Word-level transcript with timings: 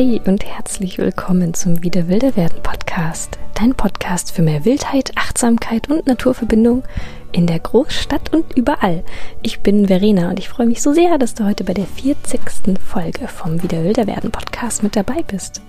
Hi 0.00 0.18
und 0.24 0.46
herzlich 0.46 0.96
willkommen 0.96 1.52
zum 1.52 1.82
Wieder 1.82 2.08
Wilder 2.08 2.34
werden 2.34 2.62
Podcast. 2.62 3.38
Dein 3.52 3.74
Podcast 3.74 4.32
für 4.32 4.40
mehr 4.40 4.64
Wildheit, 4.64 5.12
Achtsamkeit 5.14 5.90
und 5.90 6.06
Naturverbindung 6.06 6.84
in 7.32 7.46
der 7.46 7.58
Großstadt 7.58 8.32
und 8.32 8.56
überall. 8.56 9.04
Ich 9.42 9.60
bin 9.60 9.88
Verena 9.88 10.30
und 10.30 10.38
ich 10.38 10.48
freue 10.48 10.68
mich 10.68 10.80
so 10.80 10.94
sehr, 10.94 11.18
dass 11.18 11.34
du 11.34 11.44
heute 11.44 11.64
bei 11.64 11.74
der 11.74 11.84
40. 11.84 12.40
Folge 12.82 13.28
vom 13.28 13.62
Wieder 13.62 13.84
Wilder 13.84 14.06
werden 14.06 14.30
Podcast 14.30 14.82
mit 14.82 14.96
dabei 14.96 15.22
bist. 15.22 15.60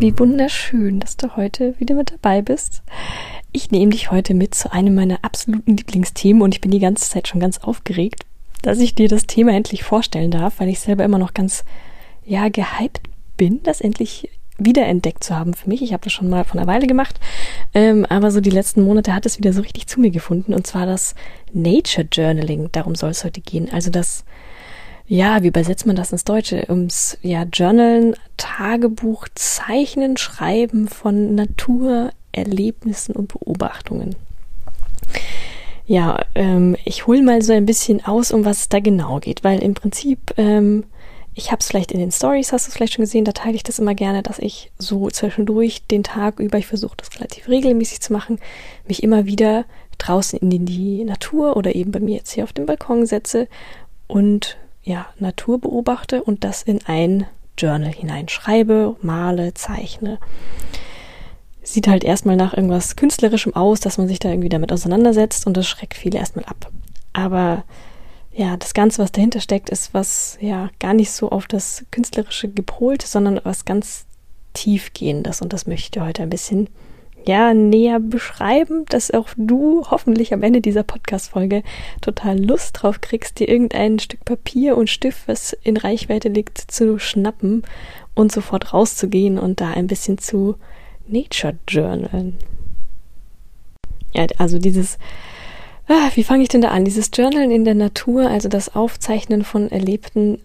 Wie 0.00 0.18
wunderschön, 0.18 0.98
dass 0.98 1.16
du 1.16 1.36
heute 1.36 1.78
wieder 1.78 1.94
mit 1.94 2.10
dabei 2.10 2.42
bist. 2.42 2.82
Ich 3.52 3.70
nehme 3.70 3.92
dich 3.92 4.10
heute 4.10 4.34
mit 4.34 4.54
zu 4.54 4.72
einem 4.72 4.94
meiner 4.94 5.18
absoluten 5.22 5.76
Lieblingsthemen 5.76 6.42
und 6.42 6.54
ich 6.54 6.60
bin 6.60 6.70
die 6.70 6.78
ganze 6.78 7.08
Zeit 7.08 7.28
schon 7.28 7.40
ganz 7.40 7.58
aufgeregt, 7.58 8.26
dass 8.62 8.78
ich 8.78 8.94
dir 8.94 9.08
das 9.08 9.26
Thema 9.26 9.52
endlich 9.52 9.82
vorstellen 9.82 10.30
darf, 10.30 10.60
weil 10.60 10.68
ich 10.68 10.80
selber 10.80 11.04
immer 11.04 11.18
noch 11.18 11.34
ganz, 11.34 11.64
ja, 12.24 12.48
gehypt 12.48 13.00
bin, 13.36 13.62
das 13.62 13.80
endlich 13.80 14.28
wiederentdeckt 14.58 15.22
zu 15.22 15.36
haben 15.36 15.54
für 15.54 15.68
mich. 15.68 15.82
Ich 15.82 15.92
habe 15.92 16.04
das 16.04 16.12
schon 16.12 16.28
mal 16.28 16.44
vor 16.44 16.60
einer 16.60 16.70
Weile 16.70 16.86
gemacht, 16.86 17.20
ähm, 17.74 18.06
aber 18.06 18.30
so 18.30 18.40
die 18.40 18.50
letzten 18.50 18.82
Monate 18.82 19.14
hat 19.14 19.26
es 19.26 19.38
wieder 19.38 19.52
so 19.52 19.60
richtig 19.60 19.86
zu 19.86 20.00
mir 20.00 20.10
gefunden 20.10 20.54
und 20.54 20.66
zwar 20.66 20.86
das 20.86 21.14
Nature 21.52 22.06
Journaling. 22.10 22.70
Darum 22.72 22.94
soll 22.94 23.10
es 23.10 23.24
heute 23.24 23.40
gehen. 23.40 23.68
Also 23.70 23.90
das, 23.90 24.24
ja, 25.06 25.42
wie 25.42 25.48
übersetzt 25.48 25.86
man 25.86 25.96
das 25.96 26.12
ins 26.12 26.24
Deutsche? 26.24 26.66
Ums, 26.68 27.18
ja, 27.22 27.44
Journalen, 27.44 28.16
Tagebuch, 28.36 29.28
Zeichnen, 29.34 30.16
Schreiben 30.16 30.88
von 30.88 31.34
Natur, 31.34 32.10
Erlebnissen 32.36 33.14
und 33.14 33.28
Beobachtungen. 33.28 34.16
Ja, 35.86 36.24
ähm, 36.34 36.76
ich 36.84 37.06
hole 37.06 37.22
mal 37.22 37.42
so 37.42 37.52
ein 37.52 37.66
bisschen 37.66 38.04
aus, 38.04 38.32
um 38.32 38.44
was 38.44 38.62
es 38.62 38.68
da 38.68 38.80
genau 38.80 39.20
geht, 39.20 39.44
weil 39.44 39.62
im 39.62 39.74
Prinzip, 39.74 40.34
ähm, 40.36 40.84
ich 41.34 41.52
habe 41.52 41.60
es 41.60 41.68
vielleicht 41.68 41.92
in 41.92 42.00
den 42.00 42.10
Stories, 42.10 42.52
hast 42.52 42.66
du 42.66 42.70
es 42.70 42.74
vielleicht 42.74 42.94
schon 42.94 43.04
gesehen, 43.04 43.24
da 43.24 43.32
teile 43.32 43.54
ich 43.54 43.62
das 43.62 43.78
immer 43.78 43.94
gerne, 43.94 44.22
dass 44.22 44.40
ich 44.40 44.72
so 44.78 45.08
zwischendurch 45.10 45.86
den 45.86 46.02
Tag 46.02 46.40
über, 46.40 46.58
ich 46.58 46.66
versuche 46.66 46.96
das 46.96 47.14
relativ 47.14 47.48
regelmäßig 47.48 48.00
zu 48.00 48.12
machen, 48.12 48.40
mich 48.88 49.02
immer 49.04 49.26
wieder 49.26 49.64
draußen 49.98 50.38
in 50.40 50.66
die, 50.66 51.04
Natur 51.04 51.56
oder 51.56 51.74
eben 51.74 51.92
bei 51.92 52.00
mir 52.00 52.16
jetzt 52.16 52.32
hier 52.32 52.44
auf 52.44 52.52
dem 52.52 52.66
Balkon 52.66 53.06
setze 53.06 53.46
und 54.08 54.56
ja, 54.82 55.06
Natur 55.18 55.60
beobachte 55.60 56.22
und 56.22 56.42
das 56.42 56.62
in 56.62 56.80
ein 56.86 57.26
Journal 57.58 57.92
hineinschreibe, 57.92 58.96
male, 59.02 59.54
zeichne 59.54 60.18
sieht 61.66 61.88
halt 61.88 62.04
erstmal 62.04 62.36
nach 62.36 62.54
irgendwas 62.54 62.94
Künstlerischem 62.94 63.54
aus, 63.56 63.80
dass 63.80 63.98
man 63.98 64.06
sich 64.06 64.20
da 64.20 64.28
irgendwie 64.28 64.48
damit 64.48 64.72
auseinandersetzt 64.72 65.46
und 65.46 65.56
das 65.56 65.66
schreckt 65.66 65.94
viele 65.94 66.18
erstmal 66.18 66.44
ab. 66.44 66.70
Aber 67.12 67.64
ja, 68.32 68.56
das 68.56 68.72
Ganze, 68.72 69.02
was 69.02 69.12
dahinter 69.12 69.40
steckt, 69.40 69.70
ist 69.70 69.92
was 69.92 70.38
ja 70.40 70.70
gar 70.78 70.94
nicht 70.94 71.10
so 71.10 71.30
auf 71.30 71.46
das 71.46 71.84
Künstlerische 71.90 72.48
gepolt, 72.48 73.02
sondern 73.02 73.40
was 73.42 73.64
ganz 73.64 74.06
tiefgehendes 74.54 75.42
und 75.42 75.52
das 75.52 75.66
möchte 75.66 75.98
ich 75.98 76.04
heute 76.04 76.22
ein 76.22 76.30
bisschen 76.30 76.68
ja 77.26 77.52
näher 77.52 77.98
beschreiben, 77.98 78.84
dass 78.88 79.10
auch 79.10 79.28
du 79.36 79.84
hoffentlich 79.90 80.32
am 80.32 80.44
Ende 80.44 80.60
dieser 80.60 80.84
Podcast-Folge 80.84 81.64
total 82.00 82.38
Lust 82.38 82.80
drauf 82.80 83.00
kriegst, 83.00 83.40
dir 83.40 83.48
irgendein 83.48 83.98
Stück 83.98 84.24
Papier 84.24 84.76
und 84.76 84.88
Stift, 84.88 85.26
was 85.26 85.52
in 85.64 85.76
Reichweite 85.76 86.28
liegt, 86.28 86.58
zu 86.58 87.00
schnappen 87.00 87.64
und 88.14 88.30
sofort 88.30 88.72
rauszugehen 88.72 89.38
und 89.38 89.60
da 89.60 89.70
ein 89.70 89.88
bisschen 89.88 90.18
zu 90.18 90.56
Nature 91.08 91.56
Journal. 91.68 92.32
Ja, 94.12 94.26
also 94.38 94.58
dieses, 94.58 94.98
ah, 95.88 96.10
wie 96.14 96.24
fange 96.24 96.42
ich 96.42 96.48
denn 96.48 96.62
da 96.62 96.68
an? 96.68 96.84
Dieses 96.84 97.10
Journalen 97.12 97.50
in 97.50 97.64
der 97.64 97.74
Natur, 97.74 98.28
also 98.28 98.48
das 98.48 98.74
Aufzeichnen 98.74 99.44
von 99.44 99.70
Erlebten, 99.70 100.40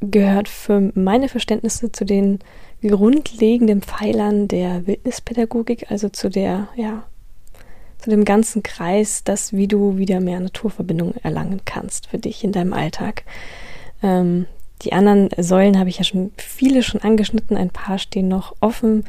gehört 0.00 0.48
für 0.48 0.92
meine 0.94 1.28
Verständnisse 1.28 1.92
zu 1.92 2.04
den 2.04 2.38
grundlegenden 2.82 3.82
Pfeilern 3.82 4.48
der 4.48 4.86
Wildnispädagogik, 4.86 5.90
also 5.90 6.08
zu 6.08 6.30
der, 6.30 6.68
ja, 6.74 7.04
zu 7.98 8.08
dem 8.08 8.24
ganzen 8.24 8.62
Kreis, 8.62 9.24
das, 9.24 9.52
wie 9.52 9.68
du 9.68 9.98
wieder 9.98 10.20
mehr 10.20 10.40
Naturverbindung 10.40 11.14
erlangen 11.22 11.60
kannst 11.66 12.06
für 12.06 12.18
dich 12.18 12.42
in 12.42 12.52
deinem 12.52 12.72
Alltag. 12.72 13.24
Ähm, 14.02 14.46
die 14.82 14.94
anderen 14.94 15.28
Säulen 15.36 15.78
habe 15.78 15.90
ich 15.90 15.98
ja 15.98 16.04
schon 16.04 16.32
viele 16.38 16.82
schon 16.82 17.02
angeschnitten, 17.02 17.58
ein 17.58 17.68
paar 17.68 17.98
stehen 17.98 18.28
noch 18.28 18.56
offen 18.60 19.04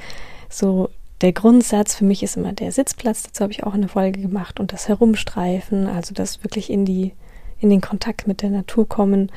so 0.52 0.90
der 1.22 1.34
Grundsatz 1.34 1.96
für 1.96 2.06
mich 2.06 2.24
ist 2.24 2.38
immer 2.38 2.54
der 2.54 2.72
Sitzplatz, 2.72 3.24
dazu 3.24 3.44
habe 3.44 3.54
ich 3.54 3.64
auch 3.64 3.74
eine 3.74 3.88
Folge 3.88 4.20
gemacht 4.20 4.60
und 4.60 4.74
das 4.74 4.88
Herumstreifen, 4.88 5.88
also 5.88 6.14
das 6.14 6.44
wirklich 6.44 6.70
in 6.70 6.84
die, 6.84 7.14
in 7.60 7.70
den 7.70 7.82
Kontakt 7.82 8.28
mit 8.28 8.42
der 8.42 8.50
Natur 8.50 8.90
kommen. 8.90 9.32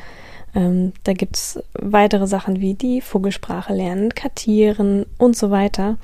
Ähm, 0.54 0.92
da 1.04 1.12
gibt 1.12 1.36
es 1.36 1.62
weitere 1.74 2.26
Sachen 2.26 2.60
wie 2.60 2.74
die 2.74 3.00
Vogelsprache 3.00 3.74
lernen, 3.74 4.14
kartieren 4.14 5.04
und 5.18 5.36
so 5.36 5.50
weiter. 5.50 5.98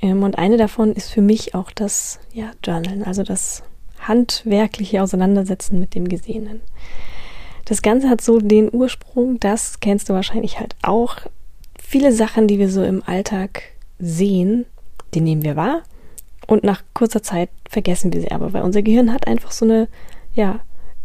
Ähm, 0.00 0.22
und 0.22 0.38
eine 0.38 0.56
davon 0.56 0.92
ist 0.92 1.10
für 1.10 1.22
mich 1.22 1.54
auch 1.54 1.72
das 1.72 2.20
ja, 2.32 2.52
Journalen, 2.64 3.02
also 3.02 3.24
das 3.24 3.64
handwerkliche 4.00 5.02
Auseinandersetzen 5.02 5.80
mit 5.80 5.94
dem 5.94 6.08
Gesehenen. 6.08 6.60
Das 7.64 7.82
Ganze 7.82 8.08
hat 8.08 8.20
so 8.20 8.38
den 8.38 8.72
Ursprung, 8.72 9.40
das 9.40 9.80
kennst 9.80 10.08
du 10.08 10.14
wahrscheinlich 10.14 10.60
halt 10.60 10.76
auch. 10.82 11.16
Viele 11.82 12.12
Sachen, 12.12 12.46
die 12.46 12.58
wir 12.58 12.70
so 12.70 12.84
im 12.84 13.02
Alltag 13.04 13.62
sehen, 13.98 14.66
die 15.14 15.20
nehmen 15.20 15.42
wir 15.42 15.56
wahr. 15.56 15.82
Und 16.46 16.64
nach 16.64 16.82
kurzer 16.94 17.22
Zeit 17.22 17.50
vergessen 17.68 18.12
wir 18.12 18.20
sie 18.20 18.30
aber, 18.30 18.52
weil 18.52 18.62
unser 18.62 18.82
Gehirn 18.82 19.12
hat 19.12 19.26
einfach 19.26 19.50
so 19.50 19.64
eine, 19.64 19.88
ja, 20.34 20.60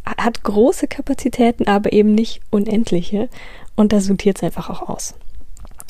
hat 0.05 0.43
große 0.43 0.87
Kapazitäten, 0.87 1.67
aber 1.67 1.91
eben 1.93 2.15
nicht 2.15 2.41
unendliche. 2.49 3.29
Und 3.75 3.91
da 3.91 3.99
sortiert 3.99 4.37
es 4.37 4.43
einfach 4.43 4.69
auch 4.69 4.87
aus. 4.89 5.15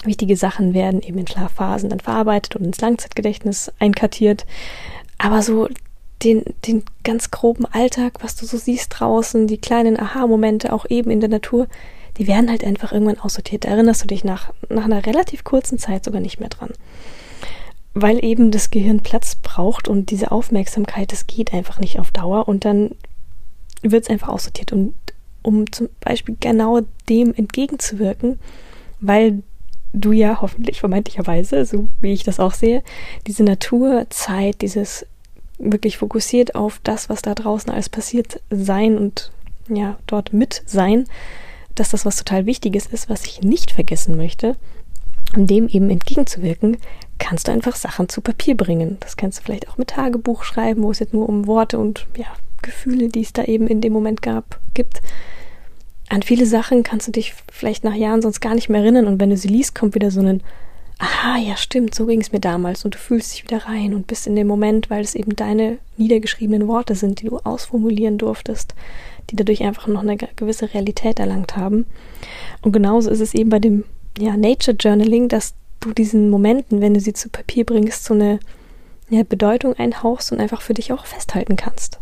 Wichtige 0.04 0.36
Sachen 0.36 0.74
werden 0.74 1.02
eben 1.02 1.20
in 1.20 1.28
Schlafphasen 1.28 1.90
dann 1.90 2.00
verarbeitet 2.00 2.56
und 2.56 2.66
ins 2.66 2.82
Langzeitgedächtnis 2.82 3.72
einkartiert, 3.80 4.46
aber 5.18 5.42
so 5.42 5.70
den, 6.24 6.44
den 6.66 6.84
ganz 7.04 7.32
groben 7.32 7.66
Alltag, 7.66 8.20
was 8.22 8.36
du 8.36 8.46
so 8.46 8.58
siehst 8.58 9.00
draußen, 9.00 9.48
die 9.48 9.58
kleinen 9.58 10.00
Aha-Momente 10.00 10.74
auch 10.74 10.86
eben 10.90 11.12
in 11.12 11.20
der 11.20 11.30
Natur, 11.30 11.68
die 12.18 12.28
werden 12.28 12.50
halt 12.50 12.64
einfach 12.64 12.92
irgendwann 12.92 13.20
aussortiert. 13.20 13.66
Da 13.66 13.70
erinnerst 13.70 14.04
du 14.04 14.08
dich 14.08 14.24
nach, 14.24 14.54
nach 14.70 14.86
einer 14.86 15.06
relativ 15.06 15.44
kurzen 15.44 15.80
Zeit 15.80 16.06
sogar 16.06 16.22
nicht 16.22 16.40
mehr 16.40 16.50
dran. 16.50 16.72
Weil 17.94 18.24
eben 18.24 18.52
das 18.52 18.72
Gehirn 18.72 19.02
Platz 19.02 19.36
braucht 19.36 19.88
und 19.88 20.10
diese 20.10 20.32
Aufmerksamkeit, 20.32 21.12
das 21.12 21.28
geht 21.28 21.54
einfach 21.54 21.80
nicht 21.80 22.00
auf 22.00 22.12
Dauer 22.12 22.48
und 22.48 22.66
dann 22.66 22.92
wird 23.82 24.04
es 24.04 24.10
einfach 24.10 24.30
aussortiert. 24.30 24.72
Und 24.72 24.94
um 25.42 25.72
zum 25.72 25.90
Beispiel 26.00 26.38
genau 26.40 26.82
dem 27.10 27.34
entgegenzuwirken, 27.34 28.40
weil 29.00 29.44
du 29.94 30.12
ja 30.12 30.42
hoffentlich 30.42 30.80
vermeintlicherweise, 30.80 31.66
so 31.66 31.90
wie 32.02 32.14
ich 32.14 32.24
das 32.24 32.40
auch 32.40 32.54
sehe, 32.54 32.84
diese 33.28 33.44
Naturzeit, 33.44 34.62
dieses 34.62 35.06
wirklich 35.60 35.98
fokussiert 35.98 36.56
auf 36.56 36.80
das, 36.84 37.10
was 37.10 37.22
da 37.22 37.36
draußen 37.36 37.72
alles 37.72 37.90
passiert, 37.90 38.42
sein 38.50 38.98
und 38.98 39.32
ja, 39.70 39.98
dort 40.08 40.34
mit 40.34 40.64
sein, 40.66 41.06
dass 41.76 41.90
das 41.90 42.06
was 42.06 42.18
total 42.18 42.46
Wichtiges 42.46 42.88
ist, 42.88 43.10
was 43.10 43.26
ich 43.26 43.42
nicht 43.42 43.72
vergessen 43.72 44.18
möchte. 44.18 44.56
Um 45.36 45.48
dem 45.48 45.68
eben 45.68 45.90
entgegenzuwirken, 45.90 46.78
kannst 47.18 47.48
du 47.48 47.52
einfach 47.52 47.76
Sachen 47.76 48.10
zu 48.10 48.22
Papier 48.22 48.56
bringen. 48.56 48.98
Das 49.00 49.18
kannst 49.18 49.40
du 49.40 49.44
vielleicht 49.44 49.70
auch 49.70 49.78
mit 49.78 49.90
Tagebuch 49.90 50.44
schreiben, 50.44 50.84
wo 50.84 50.92
es 50.92 51.00
jetzt 51.00 51.14
nur 51.14 51.28
um 51.28 51.48
Worte 51.48 51.80
und 51.80 52.06
ja, 52.18 52.28
Gefühle, 52.62 53.10
die 53.10 53.22
es 53.22 53.34
da 53.34 53.44
eben 53.44 53.68
in 53.68 53.82
dem 53.82 53.94
Moment 53.94 54.22
gab, 54.22 54.60
gibt. 54.74 55.02
An 56.10 56.22
viele 56.22 56.46
Sachen 56.46 56.84
kannst 56.84 57.08
du 57.08 57.12
dich 57.12 57.34
vielleicht 57.52 57.84
nach 57.84 57.96
Jahren 57.96 58.22
sonst 58.22 58.42
gar 58.42 58.54
nicht 58.54 58.70
mehr 58.70 58.82
erinnern 58.82 59.08
und 59.08 59.20
wenn 59.20 59.30
du 59.30 59.38
sie 59.38 59.48
liest, 59.48 59.74
kommt 59.74 59.96
wieder 59.96 60.12
so 60.12 60.22
ein 60.22 60.44
Aha, 61.00 61.38
ja 61.38 61.58
stimmt, 61.58 61.96
so 61.96 62.06
ging 62.06 62.22
es 62.22 62.32
mir 62.32 62.40
damals 62.40 62.86
und 62.86 62.94
du 62.94 63.00
fühlst 63.00 63.34
dich 63.34 63.44
wieder 63.44 63.66
rein 63.66 63.94
und 63.94 64.08
bist 64.08 64.28
in 64.28 64.36
dem 64.36 64.48
Moment, 64.48 64.90
weil 64.90 65.02
es 65.02 65.16
eben 65.16 65.36
deine 65.36 65.80
niedergeschriebenen 65.98 66.68
Worte 66.68 66.96
sind, 66.96 67.20
die 67.20 67.26
du 67.26 67.40
ausformulieren 67.40 68.18
durftest, 68.18 68.76
die 69.34 69.38
dadurch 69.38 69.64
einfach 69.64 69.88
noch 69.88 70.02
eine 70.02 70.16
gewisse 70.16 70.72
Realität 70.74 71.20
erlangt 71.20 71.58
haben. 71.58 71.88
Und 72.62 72.72
genauso 72.72 73.10
ist 73.10 73.20
es 73.20 73.34
eben 73.34 73.50
bei 73.50 73.58
dem 73.58 73.84
ja, 74.20 74.38
Nature 74.38 74.78
Journaling, 74.80 75.28
dass 75.28 75.56
du 75.80 75.92
diesen 75.92 76.30
Momenten, 76.30 76.82
wenn 76.82 76.94
du 76.94 77.00
sie 77.00 77.14
zu 77.14 77.30
Papier 77.30 77.66
bringst, 77.66 78.06
so 78.06 78.14
eine 78.14 78.40
ja, 79.10 79.24
Bedeutung 79.24 79.74
einhauchst 79.74 80.32
und 80.32 80.40
einfach 80.40 80.62
für 80.62 80.76
dich 80.76 80.94
auch 80.94 81.08
festhalten 81.08 81.56
kannst. 81.56 82.00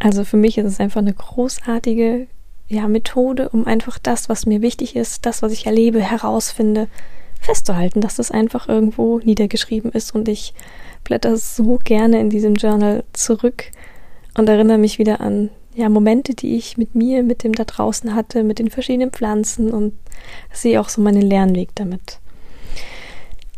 Also 0.00 0.24
für 0.24 0.36
mich 0.36 0.58
ist 0.58 0.66
es 0.66 0.80
einfach 0.80 1.00
eine 1.00 1.14
großartige 1.14 2.26
ja, 2.68 2.86
Methode, 2.88 3.48
um 3.48 3.66
einfach 3.66 3.98
das, 3.98 4.28
was 4.28 4.44
mir 4.44 4.60
wichtig 4.60 4.96
ist, 4.96 5.24
das, 5.24 5.40
was 5.40 5.52
ich 5.52 5.64
erlebe, 5.64 6.00
herausfinde, 6.02 6.88
festzuhalten, 7.40 8.02
dass 8.02 8.16
das 8.16 8.30
einfach 8.30 8.68
irgendwo 8.68 9.18
niedergeschrieben 9.20 9.92
ist 9.92 10.14
und 10.14 10.28
ich 10.28 10.52
blätter 11.04 11.38
so 11.38 11.78
gerne 11.82 12.20
in 12.20 12.28
diesem 12.28 12.54
Journal 12.54 13.04
zurück 13.14 13.70
und 14.36 14.48
erinnere 14.48 14.76
mich 14.76 14.98
wieder 14.98 15.20
an 15.20 15.48
ja, 15.78 15.88
Momente, 15.88 16.34
die 16.34 16.56
ich 16.56 16.76
mit 16.76 16.96
mir, 16.96 17.22
mit 17.22 17.44
dem 17.44 17.54
da 17.54 17.62
draußen 17.62 18.12
hatte, 18.16 18.42
mit 18.42 18.58
den 18.58 18.68
verschiedenen 18.68 19.12
Pflanzen 19.12 19.70
und 19.70 19.94
sehe 20.52 20.80
auch 20.80 20.88
so 20.88 21.00
meinen 21.00 21.22
Lernweg 21.22 21.68
damit. 21.76 22.18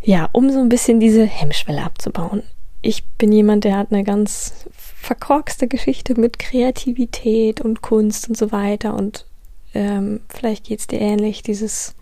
Ja, 0.03 0.29
um 0.33 0.51
so 0.51 0.59
ein 0.59 0.69
bisschen 0.69 1.01
diese 1.01 1.25
Hemmschwelle 1.25 1.83
abzubauen. 1.83 2.43
Ich 2.83 3.05
bin 3.17 3.33
jemand, 3.33 3.65
der 3.65 3.79
hat 3.79 3.91
eine 3.91 4.05
ganz 4.05 4.67
verkorkste 4.77 5.67
Geschichte 5.67 6.21
mit 6.21 6.39
Kreativität 6.39 7.63
und 7.63 7.81
Kunst 7.81 8.29
und 8.29 8.37
so 8.37 8.53
weiter. 8.53 8.93
Und 8.93 9.25
ähm, 9.73 10.21
vielleicht 10.29 10.65
geht 10.65 10.81
es 10.81 10.87
dir 10.87 11.01
ähnlich, 11.01 11.43
dieses 11.43 11.95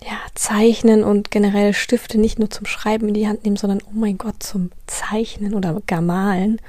ja, 0.00 0.16
Zeichnen 0.36 1.02
und 1.02 1.32
generell 1.32 1.74
Stifte 1.74 2.18
nicht 2.18 2.38
nur 2.38 2.50
zum 2.50 2.66
Schreiben 2.66 3.08
in 3.08 3.14
die 3.14 3.26
Hand 3.26 3.44
nehmen, 3.44 3.56
sondern 3.56 3.82
oh 3.84 3.94
mein 3.94 4.16
Gott, 4.16 4.44
zum 4.44 4.70
Zeichnen 4.86 5.54
oder 5.54 5.82
gar 5.88 6.02
malen. 6.02 6.60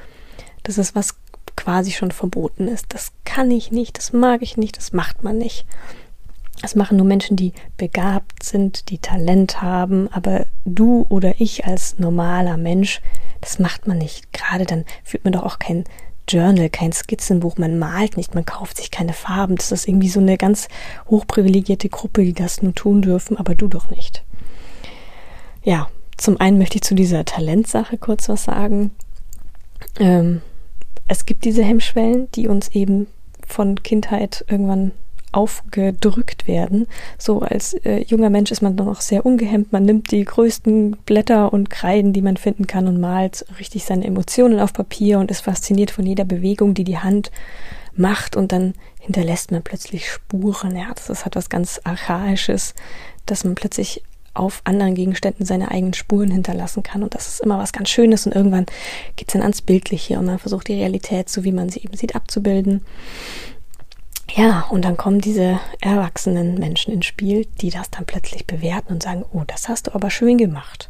Das 0.64 0.80
ist 0.80 0.96
was 0.96 1.19
quasi 1.60 1.92
schon 1.92 2.12
verboten 2.12 2.70
ist. 2.70 2.86
Das 2.90 3.12
kann 3.26 3.52
ich 3.52 3.70
nicht, 3.70 3.98
das 3.98 4.14
mag 4.14 4.42
ich 4.42 4.56
nicht, 4.56 4.78
das 4.78 4.94
macht 4.94 5.24
man 5.24 5.38
nicht. 5.38 5.66
Das 6.62 6.76
machen 6.76 6.98
nur 6.98 7.06
Menschen, 7.06 7.36
die 7.36 7.54
begabt 7.76 8.44
sind, 8.44 8.90
die 8.90 8.98
Talent 8.98 9.62
haben, 9.62 10.08
aber 10.12 10.46
du 10.64 11.06
oder 11.10 11.40
ich 11.40 11.66
als 11.66 12.00
normaler 12.00 12.56
Mensch, 12.56 13.02
das 13.42 13.60
macht 13.60 13.88
man 13.88 13.98
nicht. 13.98 14.32
Gerade 14.32 14.66
dann 14.66 14.86
führt 15.04 15.26
man 15.26 15.34
doch 15.34 15.44
auch 15.44 15.60
kein 15.60 15.84
Journal, 16.30 16.70
kein 16.70 16.94
Skizzenbuch, 16.94 17.58
man 17.58 17.78
malt 17.78 18.16
nicht, 18.16 18.36
man 18.36 18.46
kauft 18.46 18.78
sich 18.78 18.90
keine 18.90 19.14
Farben. 19.14 19.58
Das 19.58 19.72
ist 19.74 19.88
irgendwie 19.88 20.10
so 20.10 20.22
eine 20.22 20.38
ganz 20.38 20.70
hochprivilegierte 21.10 21.90
Gruppe, 21.90 22.24
die 22.24 22.34
das 22.34 22.62
nur 22.62 22.74
tun 22.74 23.02
dürfen, 23.02 23.36
aber 23.36 23.56
du 23.56 23.68
doch 23.68 23.90
nicht. 23.90 24.24
Ja, 25.64 25.90
zum 26.16 26.40
einen 26.40 26.58
möchte 26.58 26.78
ich 26.78 26.84
zu 26.84 26.96
dieser 26.96 27.26
Talentsache 27.26 27.98
kurz 27.98 28.30
was 28.30 28.46
sagen. 28.46 28.92
Ähm, 30.00 30.42
es 31.10 31.26
gibt 31.26 31.44
diese 31.44 31.64
Hemmschwellen, 31.64 32.30
die 32.36 32.48
uns 32.48 32.70
eben 32.70 33.08
von 33.46 33.82
Kindheit 33.82 34.46
irgendwann 34.48 34.92
aufgedrückt 35.32 36.48
werden. 36.48 36.88
So 37.18 37.42
als 37.42 37.74
äh, 37.74 38.04
junger 38.04 38.30
Mensch 38.30 38.52
ist 38.52 38.62
man 38.62 38.76
dann 38.78 38.88
noch 38.88 39.02
sehr 39.02 39.26
ungehemmt. 39.26 39.72
Man 39.72 39.84
nimmt 39.84 40.12
die 40.12 40.24
größten 40.24 40.98
Blätter 41.06 41.52
und 41.52 41.70
Kreiden, 41.70 42.14
die 42.14 42.22
man 42.22 42.38
finden 42.38 42.68
kann 42.68 42.88
und 42.88 43.00
malt 43.00 43.46
richtig 43.60 43.86
seine 43.86 44.06
Emotionen 44.06 44.60
auf 44.60 44.74
Papier 44.74 45.20
und 45.20 45.30
ist 45.30 45.42
fasziniert 45.42 45.92
von 45.92 46.06
jeder 46.06 46.26
Bewegung, 46.26 46.74
die 46.74 46.84
die 46.84 47.00
Hand 47.00 47.32
macht 47.96 48.36
und 48.36 48.52
dann 48.52 48.74
hinterlässt 49.00 49.52
man 49.52 49.64
plötzlich 49.64 50.10
Spuren. 50.10 50.76
Ja, 50.76 50.92
das 50.94 51.10
ist 51.10 51.26
halt 51.26 51.36
was 51.36 51.50
ganz 51.50 51.82
Archaisches, 51.84 52.74
dass 53.26 53.44
man 53.44 53.56
plötzlich 53.56 54.04
auf 54.34 54.62
anderen 54.64 54.96
Gegenständen 54.96 55.46
seine 55.46 55.72
eigenen 55.72 55.94
Spuren 55.94 56.32
hinterlassen 56.32 56.84
kann. 56.84 57.04
Und 57.04 57.16
das 57.16 57.28
ist 57.28 57.42
immer 57.42 57.58
was 57.58 57.74
ganz 57.74 57.90
Schönes. 57.90 58.26
Und 58.26 58.36
irgendwann 58.36 58.66
geht 59.16 59.30
es 59.30 59.34
dann 59.34 59.42
ans 59.42 59.62
Bildliche 59.62 60.20
und 60.20 60.26
man 60.26 60.40
versucht 60.40 60.68
die 60.68 60.76
Realität, 60.76 61.30
so 61.30 61.44
wie 61.44 61.52
man 61.52 61.70
sie 61.70 61.82
eben 61.82 61.96
sieht, 61.96 62.16
abzubilden. 62.16 62.86
Ja, 64.36 64.68
und 64.70 64.86
dann 64.86 64.98
kommen 64.98 65.22
diese 65.22 65.60
erwachsenen 65.82 66.56
Menschen 66.56 66.94
ins 66.94 67.08
Spiel, 67.08 67.48
die 67.62 67.72
das 67.72 67.90
dann 67.90 68.06
plötzlich 68.06 68.46
bewerten 68.46 68.94
und 68.94 69.04
sagen, 69.04 69.26
oh, 69.34 69.44
das 69.48 69.70
hast 69.70 69.88
du 69.88 69.96
aber 69.96 70.10
schön 70.10 70.38
gemacht. 70.38 70.88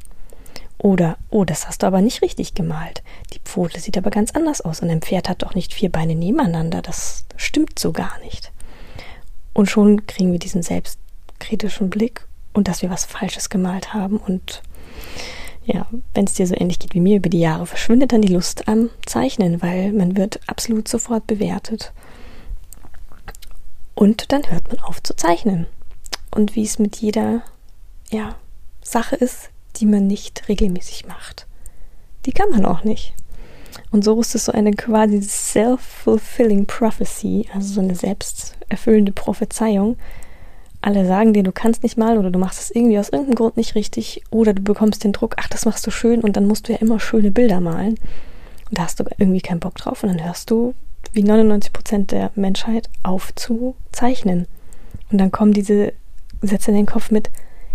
Oder, 0.77 1.18
oh, 1.30 1.44
das 1.44 1.68
hast 1.68 1.83
du 1.83 1.88
aber 1.88 2.01
nicht 2.01 2.21
richtig 2.21 2.53
gemalt. 2.53 3.03
Die 3.33 3.39
Pfote 3.39 3.80
sieht 3.80 3.97
aber 3.97 4.12
ganz 4.12 4.31
anders 4.31 4.62
aus 4.62 4.80
und 4.81 4.89
ein 4.89 5.01
Pferd 5.01 5.27
hat 5.27 5.42
doch 5.42 5.53
nicht 5.53 5.74
vier 5.74 5.92
Beine 5.92 6.15
nebeneinander. 6.15 6.81
Das 6.81 7.25
stimmt 7.35 7.80
so 7.80 7.92
gar 7.92 8.18
nicht. 8.19 8.51
Und 9.53 9.69
schon 9.69 10.07
kriegen 10.07 10.31
wir 10.31 10.39
diesen 10.39 10.63
selbstkritischen 10.63 11.89
Blick 11.89 12.25
und 12.54 12.68
dass 12.68 12.81
wir 12.81 12.90
was 12.90 13.06
Falsches 13.06 13.50
gemalt 13.50 13.94
haben. 13.94 14.18
Und 14.18 14.62
ja, 15.66 15.88
wenn 16.13 16.25
es 16.25 16.34
dir 16.34 16.48
so 16.48 16.56
ähnlich 16.56 16.80
geht 16.80 16.94
wie 16.94 17.00
mir 17.00 17.18
über 17.18 17.30
die 17.30 17.40
Jahre, 17.40 17.66
verschwindet 17.66 18.12
dann 18.12 18.22
die 18.22 18.34
Lust 18.34 18.68
am 18.68 18.90
Zeichnen, 19.06 19.62
weil 19.62 19.94
man 19.94 20.18
wird 20.18 20.40
absolut 20.48 20.88
sofort 20.88 21.28
bewertet. 21.28 21.94
Und 23.96 24.31
dann 24.31 24.50
hört 24.50 24.68
man 24.69 24.80
auf 24.80 25.04
zu 25.04 25.16
zeichnen. 25.16 25.68
Und 26.31 26.56
wie 26.56 26.63
es 26.63 26.80
mit 26.80 26.98
jeder 26.98 27.44
ja, 28.10 28.36
Sache 28.81 29.16
ist, 29.16 29.50
die 29.75 29.86
man 29.86 30.07
nicht 30.07 30.48
regelmäßig 30.48 31.06
macht. 31.06 31.48
Die 32.25 32.31
kann 32.31 32.50
man 32.50 32.66
auch 32.66 32.84
nicht. 32.84 33.13
Und 33.92 34.04
so 34.04 34.19
ist 34.19 34.36
es 34.36 34.45
so 34.45 34.52
eine 34.52 34.72
quasi 34.72 35.22
self-fulfilling 35.22 36.66
prophecy, 36.66 37.48
also 37.54 37.74
so 37.74 37.81
eine 37.81 37.95
selbsterfüllende 37.95 39.12
Prophezeiung. 39.12 39.98
Alle 40.81 41.06
sagen 41.06 41.34
dir, 41.34 41.44
du 41.44 41.52
kannst 41.52 41.84
nicht 41.84 41.98
mal 41.98 42.18
oder 42.18 42.31
du 42.31 42.40
machst 42.40 42.62
es 42.62 42.72
irgendwie 42.72 42.98
aus 43.00 43.10
irgendeinem 43.10 43.36
Grund 43.36 43.58
nicht 43.58 43.76
richtig 43.76 44.24
oder 44.30 44.54
du 44.54 44.62
bekommst 44.62 45.04
den 45.04 45.12
Druck, 45.12 45.36
ach, 45.38 45.50
das 45.50 45.66
machst 45.66 45.86
du 45.86 45.92
schön 45.92 46.22
und 46.22 46.38
dann 46.38 46.48
musst 46.48 46.68
du 46.68 46.74
ja 46.74 46.80
immer 46.80 47.00
schöne 47.00 47.31
Bilder 47.31 47.60
malen. 47.60 47.96
Und 48.70 48.78
da 48.78 48.84
hast 48.84 49.00
du 49.00 49.04
irgendwie 49.18 49.42
keinen 49.42 49.60
Bock 49.60 49.76
drauf 49.76 50.04
und 50.04 50.10
dann 50.10 50.24
hörst 50.24 50.52
du 50.52 50.74
wie 51.12 51.24
99 51.24 51.74
Prozent 51.74 52.12
der 52.12 52.31
Menschheit 52.36 52.90
auf 53.04 53.34
zu 53.36 53.76
zeichnen. 53.92 54.48
Und 55.12 55.18
dann 55.18 55.31
kommen 55.31 55.54
diese 55.54 55.94
Sätze 56.42 56.72
in 56.72 56.78
den 56.78 56.86
Kopf 56.86 57.12
mit, 57.12 57.30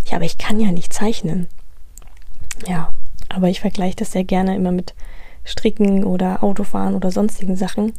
ja, 0.06 0.16
aber 0.16 0.24
ich 0.24 0.38
kann 0.38 0.60
ja 0.60 0.70
nicht 0.70 0.92
zeichnen. 0.92 1.48
Ja, 2.66 2.90
aber 3.28 3.48
ich 3.48 3.60
vergleiche 3.60 3.96
das 3.96 4.12
sehr 4.12 4.24
gerne 4.24 4.54
immer 4.54 4.72
mit 4.72 4.94
Stricken 5.44 6.04
oder 6.04 6.42
Autofahren 6.42 6.94
oder 6.94 7.10
sonstigen 7.10 7.56
Sachen. 7.56 7.92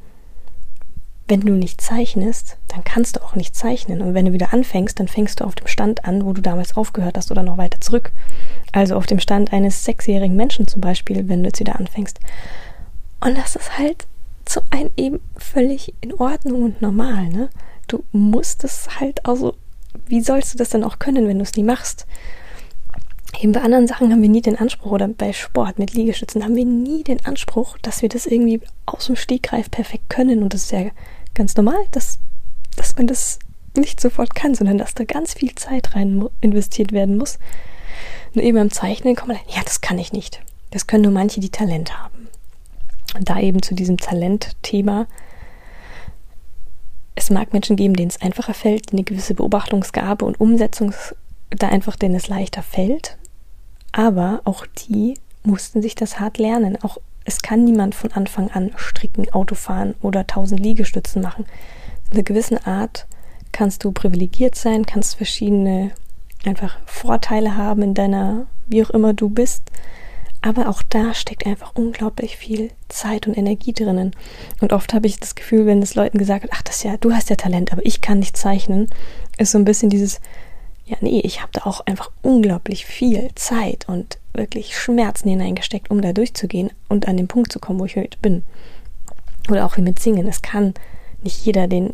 Wenn 1.27 1.41
du 1.41 1.53
nicht 1.53 1.81
zeichnest, 1.81 2.57
dann 2.67 2.83
kannst 2.83 3.15
du 3.15 3.23
auch 3.23 3.35
nicht 3.35 3.55
zeichnen. 3.55 4.01
Und 4.01 4.13
wenn 4.13 4.25
du 4.25 4.33
wieder 4.33 4.53
anfängst, 4.53 4.99
dann 4.99 5.07
fängst 5.07 5.39
du 5.39 5.45
auf 5.45 5.55
dem 5.55 5.67
Stand 5.67 6.05
an, 6.05 6.23
wo 6.23 6.33
du 6.33 6.41
damals 6.41 6.77
aufgehört 6.77 7.17
hast 7.17 7.31
oder 7.31 7.41
noch 7.41 7.57
weiter 7.57 7.81
zurück. 7.81 8.11
Also 8.71 8.95
auf 8.95 9.07
dem 9.07 9.19
Stand 9.19 9.51
eines 9.51 9.83
sechsjährigen 9.83 10.35
Menschen 10.35 10.67
zum 10.67 10.81
Beispiel, 10.81 11.27
wenn 11.27 11.41
du 11.41 11.47
jetzt 11.47 11.59
wieder 11.59 11.79
anfängst. 11.79 12.19
Und 13.21 13.37
das 13.37 13.55
ist 13.55 13.77
halt 13.77 14.05
zu 14.45 14.61
einem 14.69 14.91
eben 14.97 15.19
völlig 15.35 15.93
in 16.01 16.13
Ordnung 16.13 16.63
und 16.63 16.81
normal, 16.81 17.29
ne? 17.29 17.49
Du 17.87 18.03
musst 18.11 18.63
es 18.63 18.99
halt, 18.99 19.25
also, 19.25 19.55
wie 20.07 20.21
sollst 20.21 20.53
du 20.53 20.57
das 20.57 20.69
dann 20.69 20.83
auch 20.83 20.99
können, 20.99 21.27
wenn 21.27 21.37
du 21.37 21.43
es 21.43 21.55
nie 21.55 21.63
machst? 21.63 22.05
Eben 23.39 23.51
bei 23.51 23.61
anderen 23.61 23.87
Sachen 23.87 24.11
haben 24.11 24.21
wir 24.21 24.29
nie 24.29 24.41
den 24.41 24.57
Anspruch, 24.57 24.91
oder 24.91 25.07
bei 25.07 25.33
Sport 25.33 25.77
mit 25.77 25.93
Liegestützen 25.93 26.43
haben 26.43 26.55
wir 26.55 26.65
nie 26.65 27.03
den 27.03 27.25
Anspruch, 27.25 27.77
dass 27.81 28.01
wir 28.01 28.09
das 28.09 28.25
irgendwie 28.25 28.61
aus 28.85 29.07
dem 29.07 29.15
Stegreif 29.15 29.69
perfekt 29.69 30.09
können. 30.09 30.41
Und 30.41 30.53
das 30.53 30.63
ist 30.63 30.71
ja 30.71 30.85
ganz 31.35 31.55
normal, 31.55 31.77
dass, 31.91 32.17
dass 32.75 32.95
man 32.95 33.07
das 33.07 33.39
nicht 33.77 33.99
sofort 34.01 34.35
kann, 34.35 34.55
sondern 34.55 34.77
dass 34.77 34.93
da 34.93 35.03
ganz 35.03 35.33
viel 35.33 35.53
Zeit 35.55 35.95
rein 35.95 36.27
investiert 36.41 36.91
werden 36.91 37.17
muss. 37.17 37.39
Nur 38.33 38.43
eben 38.43 38.57
beim 38.57 38.71
Zeichnen 38.71 39.15
kommt 39.15 39.29
man, 39.29 39.37
ja, 39.47 39.61
das 39.63 39.81
kann 39.81 39.99
ich 39.99 40.13
nicht. 40.13 40.41
Das 40.71 40.87
können 40.87 41.03
nur 41.03 41.11
manche, 41.11 41.39
die 41.39 41.51
Talent 41.51 41.97
haben 41.97 42.25
da 43.21 43.39
eben 43.39 43.61
zu 43.61 43.75
diesem 43.75 43.97
Talentthema. 43.97 45.07
Es 47.15 47.29
mag 47.29 47.53
Menschen 47.53 47.75
geben, 47.75 47.95
denen 47.95 48.09
es 48.09 48.21
einfacher 48.21 48.53
fällt, 48.53 48.91
eine 48.91 49.03
gewisse 49.03 49.35
Beobachtungsgabe 49.35 50.25
und 50.25 50.39
Umsetzung 50.39 50.93
da 51.49 51.69
einfach 51.69 51.95
denen 51.95 52.15
es 52.15 52.27
leichter 52.27 52.63
fällt. 52.63 53.17
Aber 53.91 54.41
auch 54.43 54.65
die 54.65 55.13
mussten 55.43 55.81
sich 55.81 55.95
das 55.95 56.19
hart 56.19 56.37
lernen. 56.37 56.77
Auch 56.81 56.97
es 57.25 57.41
kann 57.41 57.63
niemand 57.63 57.95
von 57.95 58.11
Anfang 58.13 58.49
an 58.51 58.71
stricken, 58.75 59.31
Autofahren 59.33 59.95
oder 60.01 60.27
tausend 60.27 60.59
Liegestützen 60.59 61.21
machen. 61.21 61.45
In 62.09 62.13
einer 62.13 62.23
gewissen 62.23 62.63
Art 62.65 63.07
kannst 63.51 63.83
du 63.83 63.91
privilegiert 63.91 64.55
sein, 64.55 64.85
kannst 64.85 65.15
verschiedene 65.15 65.91
einfach 66.45 66.77
Vorteile 66.85 67.57
haben 67.57 67.81
in 67.81 67.93
deiner, 67.95 68.45
wie 68.67 68.83
auch 68.83 68.91
immer 68.91 69.13
du 69.13 69.29
bist. 69.29 69.71
Aber 70.41 70.69
auch 70.69 70.83
da 70.83 71.15
steckt 71.15 71.47
einfach 71.47 71.71
unglaublich 71.73 72.37
viel 72.37 72.69
Zeit 72.87 73.25
und 73.25 73.35
Energie 73.35 73.73
drinnen. 73.73 74.11
Und 74.61 74.73
oft 74.73 74.93
habe 74.93 75.07
ich 75.07 75.19
das 75.19 75.33
Gefühl, 75.33 75.65
wenn 75.65 75.81
es 75.81 75.95
Leuten 75.95 76.19
gesagt 76.19 76.43
wird, 76.43 76.53
ach, 76.55 76.61
das 76.61 76.83
ja, 76.83 76.97
du 76.97 77.13
hast 77.13 77.31
ja 77.31 77.35
Talent, 77.35 77.71
aber 77.71 77.83
ich 77.83 78.01
kann 78.01 78.19
nicht 78.19 78.37
zeichnen, 78.37 78.87
ist 79.39 79.51
so 79.51 79.57
ein 79.57 79.65
bisschen 79.65 79.89
dieses, 79.89 80.21
ja, 80.85 80.97
nee, 81.01 81.21
ich 81.21 81.41
habe 81.41 81.51
da 81.53 81.63
auch 81.63 81.81
einfach 81.81 82.11
unglaublich 82.21 82.85
viel 82.85 83.29
Zeit 83.35 83.87
und 83.87 84.19
wirklich 84.33 84.77
Schmerzen 84.77 85.29
hineingesteckt, 85.29 85.89
um 85.89 86.01
da 86.01 86.13
durchzugehen 86.13 86.71
und 86.89 87.07
an 87.07 87.17
den 87.17 87.27
Punkt 87.27 87.51
zu 87.51 87.59
kommen, 87.59 87.79
wo 87.79 87.85
ich 87.85 87.95
heute 87.95 88.17
bin. 88.19 88.43
Oder 89.49 89.65
auch 89.65 89.77
wie 89.77 89.81
mit 89.81 89.99
Singen. 89.99 90.27
Es 90.27 90.41
kann 90.41 90.73
nicht 91.23 91.43
jeder 91.45 91.67
den 91.67 91.93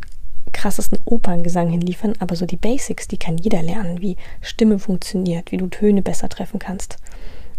krassesten 0.51 1.00
Operngesang 1.05 1.69
hinliefern, 1.69 2.13
aber 2.19 2.36
so 2.36 2.45
die 2.45 2.57
Basics, 2.57 3.07
die 3.07 3.17
kann 3.17 3.38
jeder 3.38 3.62
lernen, 3.62 4.01
wie 4.01 4.17
Stimme 4.41 4.79
funktioniert, 4.79 5.51
wie 5.51 5.57
du 5.57 5.67
Töne 5.67 6.01
besser 6.01 6.27
treffen 6.27 6.60
kannst. 6.60 6.98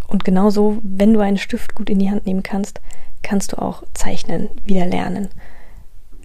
Und 0.09 0.25
genauso, 0.25 0.79
wenn 0.83 1.15
du 1.15 1.21
einen 1.21 1.39
Stift 1.39 1.75
gut 1.75 1.89
in 1.89 1.99
die 1.99 2.11
Hand 2.11 2.27
nehmen 2.27 2.43
kannst, 2.43 2.81
kannst 3.23 3.53
du 3.53 3.63
auch 3.63 3.83
zeichnen 3.95 4.51
wieder 4.67 4.85
lernen. 4.85 5.29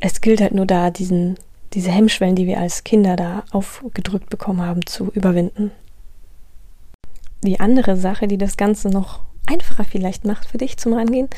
Es 0.01 0.19
gilt 0.19 0.41
halt 0.41 0.53
nur 0.53 0.65
da, 0.65 0.91
diesen, 0.91 1.37
diese 1.73 1.91
Hemmschwellen, 1.91 2.35
die 2.35 2.47
wir 2.47 2.59
als 2.59 2.83
Kinder 2.83 3.15
da 3.15 3.43
aufgedrückt 3.51 4.29
bekommen 4.29 4.61
haben, 4.61 4.85
zu 4.85 5.09
überwinden. 5.11 5.71
Die 7.43 7.59
andere 7.59 7.97
Sache, 7.97 8.27
die 8.27 8.37
das 8.37 8.57
Ganze 8.57 8.89
noch 8.89 9.21
einfacher 9.45 9.83
vielleicht 9.83 10.25
macht 10.25 10.49
für 10.49 10.57
dich 10.57 10.77
zum 10.77 10.93
Rangehen, 10.93 11.29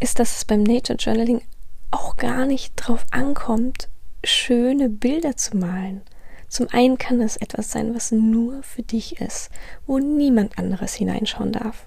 ist, 0.00 0.18
dass 0.18 0.36
es 0.36 0.44
beim 0.44 0.62
Nature 0.62 0.98
Journaling 0.98 1.42
auch 1.90 2.16
gar 2.16 2.46
nicht 2.46 2.74
drauf 2.76 3.04
ankommt, 3.10 3.88
schöne 4.24 4.88
Bilder 4.88 5.36
zu 5.36 5.56
malen. 5.56 6.02
Zum 6.48 6.68
einen 6.70 6.98
kann 6.98 7.20
es 7.20 7.36
etwas 7.36 7.70
sein, 7.70 7.94
was 7.94 8.12
nur 8.12 8.62
für 8.62 8.82
dich 8.82 9.20
ist, 9.20 9.50
wo 9.86 9.98
niemand 9.98 10.58
anderes 10.58 10.94
hineinschauen 10.94 11.52
darf. 11.52 11.86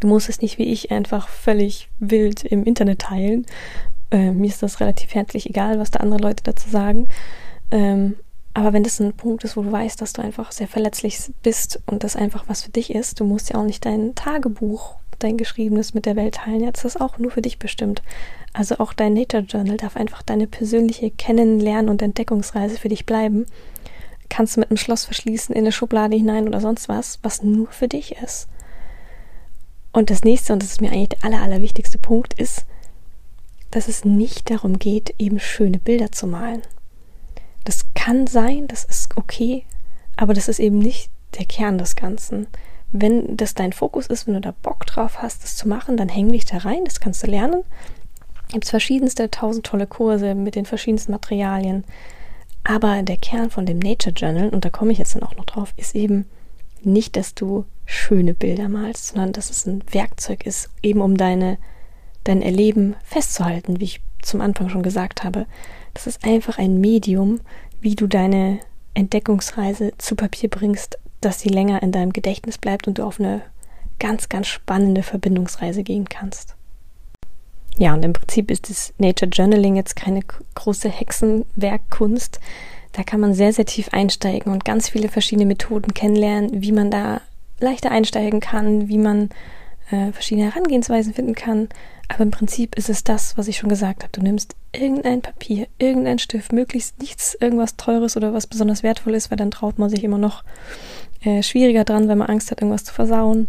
Du 0.00 0.08
musst 0.08 0.28
es 0.28 0.40
nicht 0.40 0.58
wie 0.58 0.72
ich 0.72 0.90
einfach 0.90 1.28
völlig 1.28 1.88
wild 2.00 2.44
im 2.44 2.64
Internet 2.64 3.00
teilen. 3.00 3.46
Äh, 4.12 4.30
mir 4.30 4.46
ist 4.46 4.62
das 4.62 4.78
relativ 4.78 5.14
herzlich 5.14 5.50
egal, 5.50 5.80
was 5.80 5.90
da 5.90 6.00
andere 6.00 6.20
Leute 6.20 6.44
dazu 6.44 6.70
sagen. 6.70 7.08
Ähm, 7.72 8.16
aber 8.54 8.72
wenn 8.72 8.84
das 8.84 9.00
ein 9.00 9.14
Punkt 9.14 9.42
ist, 9.44 9.56
wo 9.56 9.62
du 9.62 9.72
weißt, 9.72 10.00
dass 10.00 10.12
du 10.12 10.22
einfach 10.22 10.52
sehr 10.52 10.68
verletzlich 10.68 11.18
bist 11.42 11.80
und 11.86 12.04
das 12.04 12.14
einfach 12.14 12.44
was 12.46 12.62
für 12.62 12.70
dich 12.70 12.94
ist, 12.94 13.18
du 13.18 13.24
musst 13.24 13.50
ja 13.50 13.58
auch 13.58 13.64
nicht 13.64 13.84
dein 13.84 14.14
Tagebuch 14.14 14.96
dein 15.22 15.36
Geschriebenes 15.36 15.94
mit 15.94 16.06
der 16.06 16.16
Welt 16.16 16.36
teilen. 16.36 16.60
Jetzt 16.60 16.84
ist 16.84 16.96
das 16.96 17.00
auch 17.00 17.18
nur 17.18 17.30
für 17.30 17.42
dich 17.42 17.58
bestimmt. 17.58 18.02
Also 18.52 18.78
auch 18.78 18.92
dein 18.92 19.14
Nature 19.14 19.44
Journal 19.44 19.76
darf 19.76 19.96
einfach 19.96 20.22
deine 20.22 20.46
persönliche 20.46 21.10
Kennenlernen- 21.10 21.88
und 21.88 22.02
Entdeckungsreise 22.02 22.78
für 22.78 22.88
dich 22.88 23.06
bleiben. 23.06 23.46
Kannst 24.28 24.56
du 24.56 24.60
mit 24.60 24.70
einem 24.70 24.76
Schloss 24.76 25.04
verschließen, 25.04 25.54
in 25.54 25.62
eine 25.62 25.72
Schublade 25.72 26.16
hinein 26.16 26.48
oder 26.48 26.60
sonst 26.60 26.88
was, 26.88 27.18
was 27.22 27.42
nur 27.42 27.68
für 27.68 27.88
dich 27.88 28.16
ist. 28.22 28.48
Und 29.92 30.10
das 30.10 30.24
nächste, 30.24 30.52
und 30.52 30.62
das 30.62 30.72
ist 30.72 30.80
mir 30.80 30.90
eigentlich 30.90 31.10
der 31.10 31.24
aller, 31.24 31.42
allerwichtigste 31.42 31.98
Punkt, 31.98 32.34
ist, 32.34 32.64
dass 33.72 33.88
es 33.88 34.04
nicht 34.04 34.50
darum 34.50 34.78
geht, 34.78 35.14
eben 35.18 35.40
schöne 35.40 35.78
Bilder 35.78 36.12
zu 36.12 36.28
malen. 36.28 36.62
Das 37.64 37.86
kann 37.94 38.28
sein, 38.28 38.68
das 38.68 38.84
ist 38.84 39.16
okay, 39.16 39.64
aber 40.16 40.34
das 40.34 40.48
ist 40.48 40.60
eben 40.60 40.78
nicht 40.78 41.10
der 41.38 41.46
Kern 41.46 41.78
des 41.78 41.96
Ganzen. 41.96 42.46
Wenn 42.92 43.36
das 43.36 43.54
dein 43.54 43.72
Fokus 43.72 44.06
ist, 44.06 44.26
wenn 44.26 44.34
du 44.34 44.40
da 44.40 44.54
Bock 44.62 44.86
drauf 44.86 45.22
hast, 45.22 45.42
das 45.42 45.56
zu 45.56 45.66
machen, 45.66 45.96
dann 45.96 46.08
häng 46.08 46.30
dich 46.30 46.44
da 46.44 46.58
rein, 46.58 46.84
das 46.84 47.00
kannst 47.00 47.22
du 47.22 47.26
lernen. 47.30 47.64
Gibt 48.52 48.68
verschiedenste 48.68 49.30
tausend 49.30 49.64
tolle 49.64 49.86
Kurse 49.86 50.34
mit 50.34 50.54
den 50.54 50.66
verschiedensten 50.66 51.12
Materialien. 51.12 51.84
Aber 52.64 53.02
der 53.02 53.16
Kern 53.16 53.50
von 53.50 53.64
dem 53.64 53.78
Nature 53.78 54.14
Journal, 54.14 54.50
und 54.50 54.64
da 54.64 54.70
komme 54.70 54.92
ich 54.92 54.98
jetzt 54.98 55.14
dann 55.14 55.22
auch 55.22 55.36
noch 55.36 55.46
drauf, 55.46 55.72
ist 55.76 55.94
eben 55.94 56.26
nicht, 56.82 57.16
dass 57.16 57.34
du 57.34 57.64
schöne 57.86 58.34
Bilder 58.34 58.68
malst, 58.68 59.08
sondern 59.08 59.32
dass 59.32 59.50
es 59.50 59.66
ein 59.66 59.82
Werkzeug 59.90 60.46
ist, 60.46 60.68
eben 60.82 61.00
um 61.00 61.16
deine, 61.16 61.58
dein 62.24 62.42
Erleben 62.42 62.96
festzuhalten, 63.04 63.80
wie 63.80 63.84
ich 63.84 64.00
zum 64.22 64.40
Anfang 64.40 64.68
schon 64.68 64.82
gesagt 64.82 65.24
habe. 65.24 65.46
Das 65.94 66.06
ist 66.06 66.24
einfach 66.24 66.58
ein 66.58 66.80
Medium, 66.80 67.40
wie 67.80 67.96
du 67.96 68.06
deine 68.06 68.60
Entdeckungsreise 68.94 69.92
zu 69.98 70.14
Papier 70.14 70.48
bringst, 70.48 70.98
dass 71.20 71.40
sie 71.40 71.48
länger 71.48 71.82
in 71.82 71.92
deinem 71.92 72.12
Gedächtnis 72.12 72.58
bleibt 72.58 72.86
und 72.88 72.98
du 72.98 73.04
auf 73.04 73.18
eine 73.18 73.42
ganz, 73.98 74.28
ganz 74.28 74.48
spannende 74.48 75.02
Verbindungsreise 75.02 75.82
gehen 75.82 76.08
kannst. 76.08 76.56
Ja, 77.78 77.94
und 77.94 78.04
im 78.04 78.12
Prinzip 78.12 78.50
ist 78.50 78.68
das 78.68 78.92
Nature 78.98 79.30
Journaling 79.30 79.76
jetzt 79.76 79.96
keine 79.96 80.20
große 80.54 80.88
Hexenwerkkunst. 80.88 82.38
Da 82.92 83.02
kann 83.02 83.20
man 83.20 83.32
sehr, 83.32 83.52
sehr 83.52 83.64
tief 83.64 83.88
einsteigen 83.92 84.52
und 84.52 84.64
ganz 84.64 84.90
viele 84.90 85.08
verschiedene 85.08 85.46
Methoden 85.46 85.94
kennenlernen, 85.94 86.62
wie 86.62 86.72
man 86.72 86.90
da 86.90 87.22
leichter 87.60 87.90
einsteigen 87.90 88.40
kann, 88.40 88.88
wie 88.88 88.98
man 88.98 89.30
äh, 89.90 90.12
verschiedene 90.12 90.52
Herangehensweisen 90.52 91.14
finden 91.14 91.34
kann. 91.34 91.68
Aber 92.08 92.22
im 92.22 92.30
Prinzip 92.30 92.76
ist 92.76 92.88
es 92.88 93.04
das, 93.04 93.38
was 93.38 93.48
ich 93.48 93.56
schon 93.56 93.70
gesagt 93.70 94.02
habe. 94.02 94.12
Du 94.12 94.22
nimmst 94.22 94.54
irgendein 94.72 95.22
Papier, 95.22 95.66
irgendein 95.78 96.18
Stift, 96.18 96.52
möglichst 96.52 97.00
nichts, 97.00 97.36
irgendwas 97.40 97.76
Teures 97.76 98.16
oder 98.16 98.34
was 98.34 98.46
besonders 98.46 98.82
wertvoll 98.82 99.14
ist, 99.14 99.30
weil 99.30 99.38
dann 99.38 99.50
traut 99.50 99.78
man 99.78 99.88
sich 99.88 100.04
immer 100.04 100.18
noch 100.18 100.44
äh, 101.22 101.42
schwieriger 101.42 101.84
dran, 101.84 102.08
wenn 102.08 102.18
man 102.18 102.28
Angst 102.28 102.50
hat, 102.50 102.60
irgendwas 102.60 102.84
zu 102.84 102.92
versauen. 102.92 103.48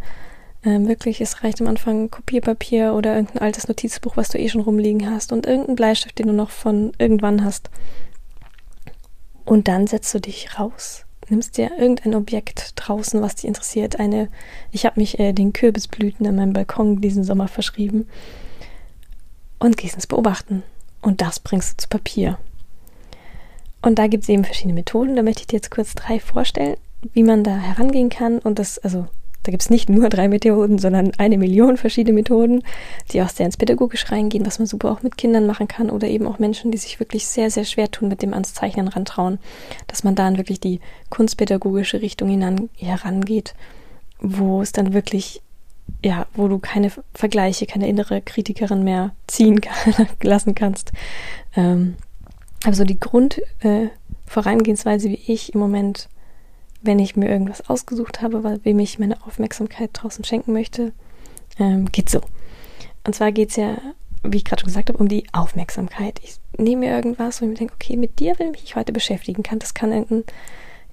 Ähm, 0.66 0.88
wirklich, 0.88 1.20
es 1.20 1.44
reicht 1.44 1.60
am 1.62 1.68
Anfang 1.68 2.10
Kopierpapier 2.10 2.94
oder 2.94 3.16
irgendein 3.16 3.42
altes 3.42 3.68
Notizbuch, 3.68 4.16
was 4.16 4.30
du 4.30 4.40
eh 4.40 4.48
schon 4.48 4.62
rumliegen 4.62 5.10
hast 5.10 5.34
und 5.34 5.46
irgendein 5.46 5.76
Bleistift, 5.76 6.18
den 6.20 6.28
du 6.28 6.34
noch 6.34 6.52
von 6.52 6.94
irgendwann 6.98 7.44
hast. 7.44 7.70
Und 9.46 9.68
dann 9.68 9.88
setzt 9.88 10.14
du 10.14 10.20
dich 10.20 10.58
raus, 10.58 11.06
nimmst 11.30 11.58
dir 11.58 11.72
irgendein 11.78 12.16
Objekt 12.16 12.74
draußen, 12.76 13.22
was 13.22 13.36
dich 13.36 13.46
interessiert. 13.46 14.00
Eine, 14.00 14.30
ich 14.72 14.86
habe 14.86 15.00
mich 15.00 15.20
äh, 15.20 15.34
den 15.34 15.54
Kürbisblüten 15.54 16.26
an 16.28 16.36
meinem 16.36 16.54
Balkon 16.54 17.02
diesen 17.02 17.24
Sommer 17.24 17.48
verschrieben 17.48 18.08
und 19.60 19.78
gehst 19.78 19.96
ins 19.96 20.08
Beobachten. 20.08 20.64
Und 21.02 21.22
das 21.22 21.40
bringst 21.40 21.74
du 21.74 21.84
zu 21.84 21.90
Papier. 21.90 22.38
Und 23.82 24.00
da 24.00 24.08
gibt 24.08 24.24
es 24.24 24.30
eben 24.30 24.46
verschiedene 24.46 24.74
Methoden. 24.74 25.16
Da 25.16 25.24
möchte 25.24 25.42
ich 25.42 25.48
dir 25.48 25.58
jetzt 25.58 25.72
kurz 25.72 25.94
drei 25.94 26.20
vorstellen, 26.20 26.78
wie 27.14 27.24
man 27.24 27.44
da 27.44 27.56
herangehen 27.56 28.10
kann. 28.10 28.40
Und 28.40 28.60
das, 28.60 28.80
also 28.80 29.08
da 29.44 29.52
gibt 29.52 29.62
es 29.62 29.70
nicht 29.70 29.90
nur 29.90 30.10
drei 30.10 30.30
Methoden, 30.30 30.80
sondern 30.80 31.12
eine 31.18 31.38
Million 31.38 31.78
verschiedene 31.78 32.14
Methoden, 32.14 32.64
die 33.12 33.22
auch 33.22 33.30
sehr 33.30 33.46
ins 33.46 33.58
Pädagogisch 33.58 34.12
reingehen, 34.12 34.46
was 34.46 34.60
man 34.60 34.66
super 34.66 34.92
auch 34.92 35.04
mit 35.04 35.18
Kindern 35.18 35.46
machen 35.46 35.68
kann 35.68 35.90
oder 35.90 36.08
eben 36.08 36.26
auch 36.28 36.40
Menschen, 36.40 36.72
die 36.72 36.78
sich 36.78 36.98
wirklich 37.00 37.28
sehr, 37.28 37.52
sehr 37.52 37.66
schwer 37.66 37.92
tun, 37.92 38.08
mit 38.08 38.22
dem 38.22 38.32
ans 38.34 38.54
Zeichnen 38.54 38.88
rantrauen, 38.88 39.40
dass 39.88 40.06
man 40.06 40.16
da 40.16 40.24
wirklich 40.38 40.62
die 40.62 40.80
kunstpädagogische 41.10 42.02
Richtung 42.02 42.30
hinan, 42.30 42.70
herangeht, 42.78 43.56
wo 44.20 44.62
es 44.62 44.72
dann 44.72 44.94
wirklich, 44.94 45.42
ja, 46.04 46.28
wo 46.34 46.48
du 46.48 46.60
keine 46.60 46.92
Vergleiche, 47.14 47.66
keine 47.66 47.90
innere 47.90 48.22
Kritikerin 48.22 48.84
mehr 48.84 49.12
ziehen 49.28 49.60
kann, 49.62 50.08
lassen 50.22 50.56
kannst. 50.56 50.94
Ähm, 51.56 51.96
also 52.64 52.86
die 52.86 53.00
Grundvorangehensweise, 53.00 55.10
äh, 55.10 55.12
wie 55.12 55.20
ich 55.32 55.54
im 55.54 55.60
Moment 55.60 56.08
wenn 56.84 57.00
ich 57.00 57.16
mir 57.16 57.30
irgendwas 57.30 57.70
ausgesucht 57.70 58.22
habe, 58.22 58.44
weil 58.44 58.60
wem 58.64 58.80
ich 58.80 59.00
meine 59.00 59.24
Aufmerksamkeit 59.26 59.90
draußen 59.94 60.24
schenken 60.24 60.54
möchte, 60.54 60.94
ähm, 61.60 61.92
geht 61.92 62.10
so. 62.10 62.22
Und 63.06 63.16
zwar 63.16 63.32
geht 63.32 63.50
es 63.50 63.56
ja, 63.56 63.78
wie 64.24 64.38
ich 64.38 64.46
gerade 64.46 64.62
schon 64.62 64.68
gesagt 64.68 64.90
habe, 64.90 65.00
um 65.00 65.08
die 65.08 65.26
Aufmerksamkeit. 65.32 66.20
Ich 66.24 66.36
nehme 66.58 66.86
mir 66.86 66.96
irgendwas 66.96 67.42
und 67.42 67.54
ich 67.54 67.60
denke, 67.60 67.74
okay, 67.74 67.98
mit 67.98 68.20
dir 68.20 68.38
will 68.38 68.52
ich 68.54 68.62
mich 68.62 68.76
heute 68.76 68.94
beschäftigen 68.94 69.44
kann. 69.44 69.60
Das 69.60 69.74
kann 69.74 69.92
irgendein 69.92 70.24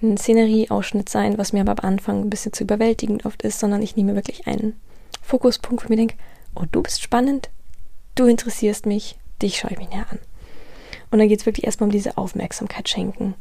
ein 0.03 0.17
Szenerieausschnitt 0.17 1.09
sein, 1.09 1.37
was 1.37 1.53
mir 1.53 1.61
aber 1.61 1.73
am 1.73 1.91
Anfang 1.91 2.23
ein 2.23 2.31
bisschen 2.31 2.53
zu 2.53 2.65
überwältigend 2.65 3.27
oft 3.27 3.43
ist, 3.43 3.59
sondern 3.59 3.83
ich 3.83 3.97
nehme 3.97 4.15
wirklich 4.15 4.47
einen 4.47 4.81
Fokuspunkt, 5.23 5.83
wo 5.83 5.85
ich 5.85 5.91
mir 5.91 5.97
denke, 5.97 6.17
oh, 6.55 6.65
du 6.71 6.83
bist 6.83 7.03
spannend, 7.03 7.51
du 8.15 8.25
interessierst 8.25 8.87
mich, 8.87 9.19
dich 9.43 9.59
schaue 9.59 9.73
ich 9.73 9.79
mir 9.79 9.89
näher 9.89 10.07
an. 10.11 10.19
Und 11.11 11.19
dann 11.19 11.29
geht 11.29 11.41
es 11.41 11.47
wirklich 11.47 11.67
erstmal 11.67 11.89
um 11.89 11.93
diese 11.93 12.17
Aufmerksamkeit 12.17 12.89
schenken. 12.89 13.35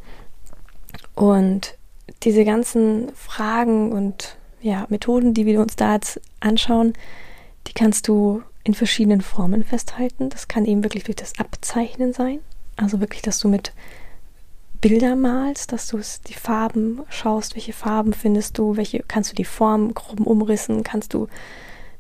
Und 1.15 1.77
diese 2.23 2.45
ganzen 2.45 3.11
Fragen 3.15 3.91
und 3.91 4.37
ja, 4.61 4.85
Methoden, 4.89 5.33
die 5.33 5.45
wir 5.45 5.61
uns 5.61 5.75
da 5.75 5.95
jetzt 5.95 6.19
anschauen, 6.39 6.93
die 7.67 7.73
kannst 7.73 8.07
du 8.07 8.43
in 8.63 8.73
verschiedenen 8.73 9.21
Formen 9.21 9.63
festhalten. 9.63 10.29
Das 10.29 10.47
kann 10.47 10.65
eben 10.65 10.83
wirklich 10.83 11.05
durch 11.05 11.15
das 11.15 11.39
Abzeichnen 11.39 12.13
sein. 12.13 12.39
Also 12.75 12.99
wirklich, 12.99 13.21
dass 13.21 13.39
du 13.39 13.47
mit 13.47 13.73
Bilder 14.81 15.15
malst, 15.15 15.71
dass 15.71 15.87
du 15.87 15.99
die 16.27 16.33
Farben 16.33 17.01
schaust, 17.09 17.55
welche 17.55 17.73
Farben 17.73 18.13
findest 18.13 18.57
du, 18.57 18.77
welche 18.77 19.03
kannst 19.07 19.31
du 19.31 19.35
die 19.35 19.45
Form 19.45 19.93
groben 19.93 20.25
umrissen, 20.25 20.83
kannst 20.83 21.13
du 21.13 21.27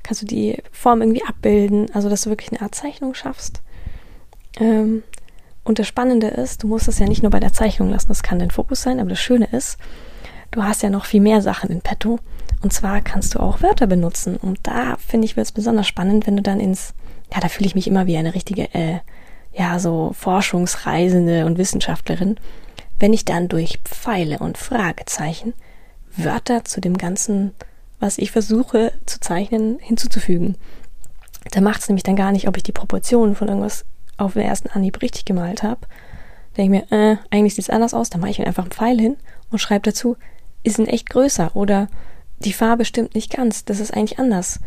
kannst 0.03 0.21
du 0.21 0.25
die 0.25 0.57
Form 0.71 1.01
irgendwie 1.01 1.23
abbilden, 1.23 1.93
also 1.93 2.09
dass 2.09 2.21
du 2.21 2.29
wirklich 2.29 2.51
eine 2.51 2.61
Art 2.61 2.73
Zeichnung 2.73 3.13
schaffst. 3.13 3.61
Ähm, 4.59 5.03
und 5.69 5.77
das 5.77 5.87
Spannende 5.87 6.29
ist, 6.29 6.63
du 6.63 6.67
musst 6.67 6.87
es 6.87 6.97
ja 6.97 7.05
nicht 7.05 7.21
nur 7.21 7.29
bei 7.29 7.39
der 7.39 7.53
Zeichnung 7.53 7.91
lassen, 7.91 8.07
das 8.07 8.23
kann 8.23 8.39
dein 8.39 8.49
Fokus 8.49 8.81
sein, 8.81 8.99
aber 8.99 9.11
das 9.11 9.19
Schöne 9.19 9.45
ist, 9.51 9.77
du 10.49 10.63
hast 10.63 10.81
ja 10.81 10.89
noch 10.89 11.05
viel 11.05 11.21
mehr 11.21 11.43
Sachen 11.43 11.69
in 11.69 11.81
petto. 11.81 12.17
Und 12.63 12.73
zwar 12.73 13.01
kannst 13.01 13.35
du 13.35 13.39
auch 13.39 13.61
Wörter 13.61 13.85
benutzen. 13.85 14.35
Und 14.35 14.57
da 14.63 14.97
finde 14.97 15.25
ich, 15.25 15.37
wird 15.37 15.45
es 15.45 15.51
besonders 15.51 15.85
spannend, 15.85 16.25
wenn 16.25 16.35
du 16.35 16.41
dann 16.41 16.59
ins, 16.59 16.95
ja, 17.31 17.39
da 17.39 17.49
fühle 17.49 17.67
ich 17.67 17.75
mich 17.75 17.85
immer 17.85 18.07
wie 18.07 18.17
eine 18.17 18.33
richtige, 18.33 18.73
äh, 18.73 18.97
ja, 19.53 19.77
so 19.77 20.11
Forschungsreisende 20.17 21.45
und 21.45 21.59
Wissenschaftlerin, 21.59 22.37
wenn 22.97 23.13
ich 23.13 23.23
dann 23.23 23.47
durch 23.47 23.79
Pfeile 23.83 24.39
und 24.39 24.57
Fragezeichen 24.57 25.53
Wörter 26.17 26.65
zu 26.65 26.81
dem 26.81 26.97
Ganzen, 26.97 27.53
was 27.99 28.17
ich 28.17 28.31
versuche 28.31 28.91
zu 29.05 29.19
zeichnen, 29.19 29.77
hinzuzufügen. 29.79 30.55
Da 31.51 31.61
macht 31.61 31.81
es 31.81 31.89
nämlich 31.89 32.03
dann 32.03 32.15
gar 32.15 32.31
nicht, 32.31 32.47
ob 32.47 32.57
ich 32.57 32.63
die 32.63 32.71
Proportionen 32.71 33.35
von 33.35 33.49
irgendwas 33.49 33.85
auf 34.19 34.33
den 34.33 34.43
ersten 34.43 34.69
Anhieb 34.69 35.01
richtig 35.01 35.25
gemalt 35.25 35.63
habe, 35.63 35.81
denke 36.57 36.77
ich 36.77 36.91
mir, 36.91 36.97
äh, 37.11 37.17
eigentlich 37.29 37.55
sieht 37.55 37.65
es 37.65 37.69
anders 37.69 37.93
aus, 37.93 38.09
dann 38.09 38.21
mache 38.21 38.31
ich 38.31 38.39
mir 38.39 38.47
einfach 38.47 38.63
einen 38.63 38.71
Pfeil 38.71 38.99
hin 38.99 39.17
und 39.51 39.59
schreibe 39.59 39.89
dazu, 39.89 40.17
ist 40.63 40.79
ein 40.79 40.87
echt 40.87 41.09
größer 41.09 41.55
oder 41.55 41.87
die 42.39 42.53
Farbe 42.53 42.85
stimmt 42.85 43.15
nicht 43.15 43.31
ganz, 43.31 43.65
das 43.65 43.79
ist 43.79 43.93
eigentlich 43.93 44.19
anders. 44.19 44.59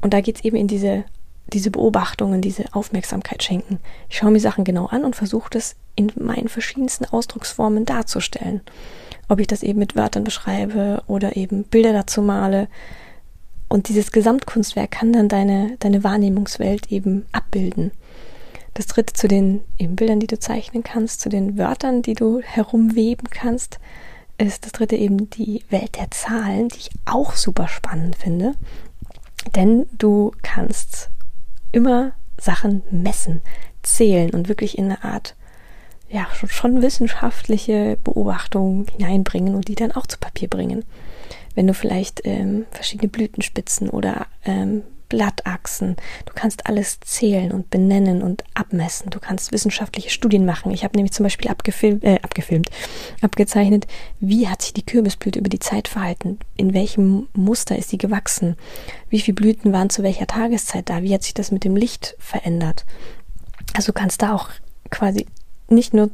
Und 0.00 0.12
da 0.12 0.20
geht 0.20 0.36
es 0.36 0.44
eben 0.44 0.56
in 0.56 0.68
diese, 0.68 1.04
diese 1.52 1.70
Beobachtungen, 1.70 2.40
diese 2.40 2.74
Aufmerksamkeit 2.74 3.42
schenken. 3.42 3.78
Ich 4.08 4.18
schaue 4.18 4.30
mir 4.30 4.40
Sachen 4.40 4.64
genau 4.64 4.86
an 4.86 5.04
und 5.04 5.16
versuche 5.16 5.50
das 5.50 5.76
in 5.96 6.12
meinen 6.16 6.48
verschiedensten 6.48 7.04
Ausdrucksformen 7.04 7.84
darzustellen. 7.84 8.60
Ob 9.28 9.40
ich 9.40 9.46
das 9.46 9.62
eben 9.62 9.78
mit 9.78 9.96
Wörtern 9.96 10.24
beschreibe 10.24 11.02
oder 11.06 11.36
eben 11.36 11.64
Bilder 11.64 11.92
dazu 11.92 12.20
male. 12.20 12.68
Und 13.68 13.88
dieses 13.88 14.12
Gesamtkunstwerk 14.12 14.90
kann 14.90 15.12
dann 15.12 15.28
deine, 15.28 15.76
deine 15.78 16.04
Wahrnehmungswelt 16.04 16.92
eben 16.92 17.24
abbilden. 17.32 17.92
Das 18.74 18.86
dritte 18.86 19.12
zu 19.12 19.28
den 19.28 19.62
Bildern, 19.78 20.18
die 20.18 20.26
du 20.26 20.38
zeichnen 20.38 20.82
kannst, 20.82 21.20
zu 21.20 21.28
den 21.28 21.56
Wörtern, 21.56 22.02
die 22.02 22.14
du 22.14 22.40
herumweben 22.40 23.30
kannst, 23.30 23.78
ist 24.36 24.64
das 24.64 24.72
dritte 24.72 24.96
eben 24.96 25.30
die 25.30 25.64
Welt 25.70 25.96
der 25.96 26.10
Zahlen, 26.10 26.68
die 26.68 26.78
ich 26.78 26.90
auch 27.04 27.34
super 27.34 27.68
spannend 27.68 28.16
finde. 28.16 28.54
Denn 29.54 29.86
du 29.96 30.32
kannst 30.42 31.10
immer 31.70 32.12
Sachen 32.40 32.82
messen, 32.90 33.42
zählen 33.82 34.30
und 34.30 34.48
wirklich 34.48 34.76
in 34.76 34.86
eine 34.86 35.04
Art, 35.04 35.36
ja, 36.08 36.26
schon, 36.34 36.48
schon 36.48 36.82
wissenschaftliche 36.82 37.96
Beobachtung 38.02 38.86
hineinbringen 38.96 39.54
und 39.54 39.68
die 39.68 39.76
dann 39.76 39.92
auch 39.92 40.06
zu 40.06 40.18
Papier 40.18 40.48
bringen. 40.48 40.84
Wenn 41.54 41.68
du 41.68 41.74
vielleicht 41.74 42.22
ähm, 42.24 42.66
verschiedene 42.72 43.08
Blütenspitzen 43.08 43.88
oder 43.88 44.26
ähm, 44.44 44.82
Blattachsen, 45.08 45.96
du 46.26 46.32
kannst 46.34 46.66
alles 46.66 46.98
zählen 47.00 47.52
und 47.52 47.70
benennen 47.70 48.22
und 48.22 48.44
abmessen. 48.54 49.10
Du 49.10 49.20
kannst 49.20 49.52
wissenschaftliche 49.52 50.10
Studien 50.10 50.44
machen. 50.44 50.72
Ich 50.72 50.84
habe 50.84 50.96
nämlich 50.96 51.12
zum 51.12 51.24
Beispiel 51.24 51.50
abgefilmt, 51.50 52.04
äh, 52.04 52.18
abgefilmt, 52.22 52.70
abgezeichnet, 53.20 53.86
wie 54.20 54.48
hat 54.48 54.62
sich 54.62 54.72
die 54.72 54.86
Kürbisblüte 54.86 55.38
über 55.38 55.48
die 55.48 55.58
Zeit 55.58 55.88
verhalten? 55.88 56.38
In 56.56 56.74
welchem 56.74 57.28
Muster 57.34 57.76
ist 57.76 57.90
sie 57.90 57.98
gewachsen? 57.98 58.56
Wie 59.08 59.20
viele 59.20 59.34
Blüten 59.34 59.72
waren 59.72 59.90
zu 59.90 60.02
welcher 60.02 60.26
Tageszeit 60.26 60.88
da? 60.88 61.02
Wie 61.02 61.14
hat 61.14 61.22
sich 61.22 61.34
das 61.34 61.50
mit 61.50 61.64
dem 61.64 61.76
Licht 61.76 62.16
verändert? 62.18 62.84
Also 63.74 63.92
du 63.92 63.98
kannst 63.98 64.22
da 64.22 64.34
auch 64.34 64.48
quasi 64.90 65.26
nicht 65.68 65.94
nur 65.94 66.10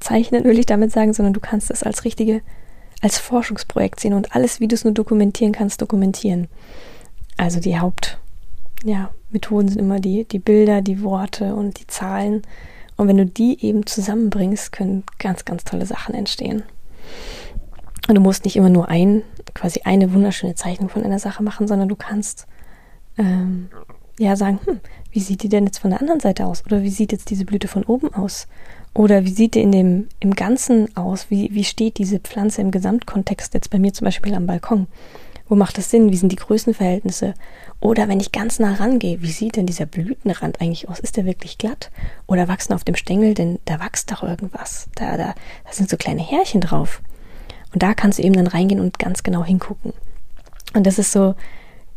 zeichnen, 0.00 0.44
will 0.44 0.58
ich 0.58 0.66
damit 0.66 0.92
sagen, 0.92 1.12
sondern 1.12 1.32
du 1.32 1.40
kannst 1.40 1.70
es 1.70 1.82
als 1.82 2.04
richtige, 2.04 2.42
als 3.00 3.18
Forschungsprojekt 3.18 4.00
sehen 4.00 4.14
und 4.14 4.34
alles, 4.34 4.60
wie 4.60 4.68
du 4.68 4.74
es 4.74 4.84
nur 4.84 4.94
dokumentieren 4.94 5.52
kannst, 5.52 5.80
dokumentieren. 5.80 6.48
Also 7.42 7.58
die 7.58 7.80
Haupt, 7.80 8.20
ja, 8.84 9.10
sind 9.32 9.76
immer 9.76 9.98
die, 9.98 10.24
die 10.28 10.38
Bilder, 10.38 10.80
die 10.80 11.02
Worte 11.02 11.56
und 11.56 11.80
die 11.80 11.88
Zahlen. 11.88 12.42
Und 12.96 13.08
wenn 13.08 13.16
du 13.16 13.26
die 13.26 13.66
eben 13.66 13.84
zusammenbringst, 13.84 14.70
können 14.70 15.02
ganz, 15.18 15.44
ganz 15.44 15.64
tolle 15.64 15.84
Sachen 15.84 16.14
entstehen. 16.14 16.62
Und 18.06 18.14
du 18.14 18.20
musst 18.20 18.44
nicht 18.44 18.54
immer 18.54 18.70
nur 18.70 18.88
ein, 18.88 19.24
quasi 19.54 19.80
eine 19.82 20.12
wunderschöne 20.12 20.54
Zeichnung 20.54 20.88
von 20.88 21.02
einer 21.02 21.18
Sache 21.18 21.42
machen, 21.42 21.66
sondern 21.66 21.88
du 21.88 21.96
kannst 21.96 22.46
ähm, 23.18 23.70
ja 24.20 24.36
sagen, 24.36 24.60
hm, 24.64 24.78
wie 25.10 25.18
sieht 25.18 25.42
die 25.42 25.48
denn 25.48 25.64
jetzt 25.64 25.78
von 25.78 25.90
der 25.90 26.00
anderen 26.00 26.20
Seite 26.20 26.46
aus? 26.46 26.64
Oder 26.64 26.82
wie 26.82 26.90
sieht 26.90 27.10
jetzt 27.10 27.28
diese 27.28 27.44
Blüte 27.44 27.66
von 27.66 27.82
oben 27.82 28.14
aus? 28.14 28.46
Oder 28.94 29.24
wie 29.24 29.32
sieht 29.32 29.56
die 29.56 29.62
in 29.62 29.72
dem, 29.72 30.06
im 30.20 30.36
Ganzen 30.36 30.96
aus? 30.96 31.28
Wie, 31.28 31.52
wie 31.52 31.64
steht 31.64 31.98
diese 31.98 32.20
Pflanze 32.20 32.60
im 32.60 32.70
Gesamtkontext 32.70 33.52
jetzt 33.52 33.70
bei 33.70 33.80
mir 33.80 33.92
zum 33.92 34.04
Beispiel 34.04 34.32
am 34.32 34.46
Balkon? 34.46 34.86
Wo 35.52 35.56
macht 35.56 35.76
das 35.76 35.90
Sinn? 35.90 36.10
Wie 36.10 36.16
sind 36.16 36.32
die 36.32 36.36
Größenverhältnisse? 36.36 37.34
Oder 37.78 38.08
wenn 38.08 38.20
ich 38.20 38.32
ganz 38.32 38.58
nah 38.58 38.72
rangehe, 38.72 39.20
wie 39.20 39.30
sieht 39.30 39.56
denn 39.56 39.66
dieser 39.66 39.84
Blütenrand 39.84 40.62
eigentlich 40.62 40.88
aus? 40.88 40.98
Ist 40.98 41.18
der 41.18 41.26
wirklich 41.26 41.58
glatt? 41.58 41.90
Oder 42.26 42.48
wachsen 42.48 42.72
auf 42.72 42.84
dem 42.84 42.94
Stängel, 42.94 43.34
denn 43.34 43.58
da 43.66 43.78
wächst 43.78 44.10
doch 44.10 44.22
irgendwas. 44.22 44.88
Da, 44.94 45.18
da, 45.18 45.34
da 45.66 45.72
sind 45.72 45.90
so 45.90 45.98
kleine 45.98 46.22
Härchen 46.22 46.62
drauf. 46.62 47.02
Und 47.74 47.82
da 47.82 47.92
kannst 47.92 48.18
du 48.18 48.22
eben 48.22 48.34
dann 48.34 48.46
reingehen 48.46 48.80
und 48.80 48.98
ganz 48.98 49.24
genau 49.24 49.44
hingucken. 49.44 49.92
Und 50.72 50.86
das 50.86 50.98
ist 50.98 51.12
so 51.12 51.34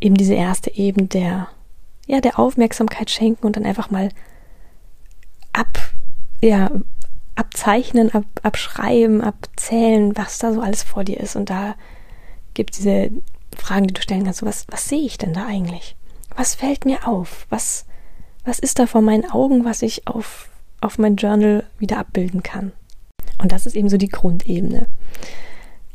eben 0.02 0.16
diese 0.16 0.34
erste 0.34 0.76
Ebene 0.76 1.08
der, 1.08 1.48
ja, 2.08 2.20
der 2.20 2.38
Aufmerksamkeit 2.38 3.10
schenken 3.10 3.46
und 3.46 3.56
dann 3.56 3.66
einfach 3.66 3.90
mal 3.90 4.10
ab, 5.54 5.80
ja, 6.42 6.72
abzeichnen, 7.36 8.14
ab, 8.14 8.26
abschreiben, 8.44 9.22
abzählen, 9.22 10.12
was 10.18 10.40
da 10.40 10.52
so 10.52 10.60
alles 10.60 10.84
vor 10.84 11.06
dir 11.06 11.22
ist. 11.22 11.38
Und 11.38 11.50
da 11.50 11.76
gibt 12.54 12.78
diese 12.78 13.12
Fragen, 13.56 13.88
die 13.88 13.94
du 13.94 14.02
stellen 14.02 14.24
kannst. 14.24 14.40
So, 14.40 14.46
was, 14.46 14.66
was 14.70 14.88
sehe 14.90 15.06
ich 15.06 15.18
denn 15.18 15.34
da 15.34 15.46
eigentlich? 15.46 15.96
Was 16.36 16.56
fällt 16.56 16.86
mir 16.86 17.08
auf? 17.08 17.46
Was, 17.50 17.86
was 18.44 18.60
ist 18.60 18.80
da 18.80 18.88
vor 18.88 19.02
meinen 19.02 19.30
Augen, 19.30 19.66
was 19.66 19.82
ich 19.82 20.08
auf, 20.08 20.50
auf 20.82 20.98
mein 20.98 21.16
Journal 21.16 21.64
wieder 21.80 21.98
abbilden 21.98 22.44
kann? 22.44 22.74
Und 23.38 23.52
das 23.52 23.66
ist 23.66 23.76
eben 23.76 23.90
so 23.90 23.98
die 23.98 24.10
Grundebene. 24.10 24.88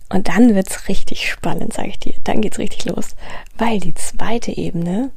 Und 0.08 0.28
dann 0.28 0.54
wird 0.54 0.68
es 0.68 0.88
richtig 0.88 1.30
spannend, 1.30 1.72
sage 1.72 1.88
ich 1.88 1.98
dir. 1.98 2.14
Dann 2.24 2.40
geht 2.40 2.54
es 2.54 2.58
richtig 2.58 2.84
los. 2.86 3.14
Weil 3.56 3.78
die 3.78 3.94
zweite 3.94 4.56
Ebene, 4.56 5.10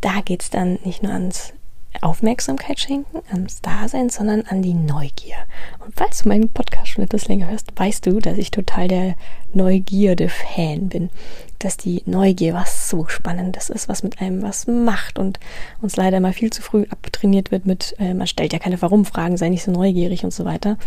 da 0.00 0.20
geht 0.22 0.42
es 0.42 0.50
dann 0.50 0.78
nicht 0.84 1.02
nur 1.02 1.12
ans 1.12 1.52
Aufmerksamkeit 2.00 2.80
schenken, 2.80 3.20
ans 3.30 3.60
Dasein, 3.60 4.10
sondern 4.10 4.42
an 4.42 4.62
die 4.62 4.74
Neugier. 4.74 5.36
Und 5.84 5.94
falls 5.96 6.22
du 6.22 6.28
meinen 6.28 6.48
Podcast 6.48 6.88
schon 6.88 7.04
etwas 7.04 7.28
länger 7.28 7.50
hörst, 7.50 7.72
weißt 7.76 8.06
du, 8.06 8.20
dass 8.20 8.38
ich 8.38 8.50
total 8.50 8.88
der 8.88 9.16
Neugierde-Fan 9.52 10.88
bin. 10.88 11.10
Dass 11.58 11.76
die 11.76 12.02
Neugier 12.06 12.54
was 12.54 12.88
so 12.88 13.06
Spannendes 13.08 13.70
ist, 13.70 13.88
was 13.88 14.02
mit 14.02 14.20
einem 14.20 14.42
was 14.42 14.66
macht 14.66 15.18
und 15.18 15.40
uns 15.82 15.96
leider 15.96 16.18
immer 16.18 16.32
viel 16.32 16.50
zu 16.50 16.62
früh 16.62 16.86
abtrainiert 16.90 17.50
wird 17.50 17.66
mit, 17.66 17.94
äh, 17.98 18.14
man 18.14 18.26
stellt 18.26 18.52
ja 18.52 18.58
keine 18.58 18.80
Warum-Fragen, 18.80 19.36
sei 19.36 19.48
nicht 19.48 19.64
so 19.64 19.72
neugierig 19.72 20.24
und 20.24 20.32
so 20.32 20.44
weiter. 20.44 20.78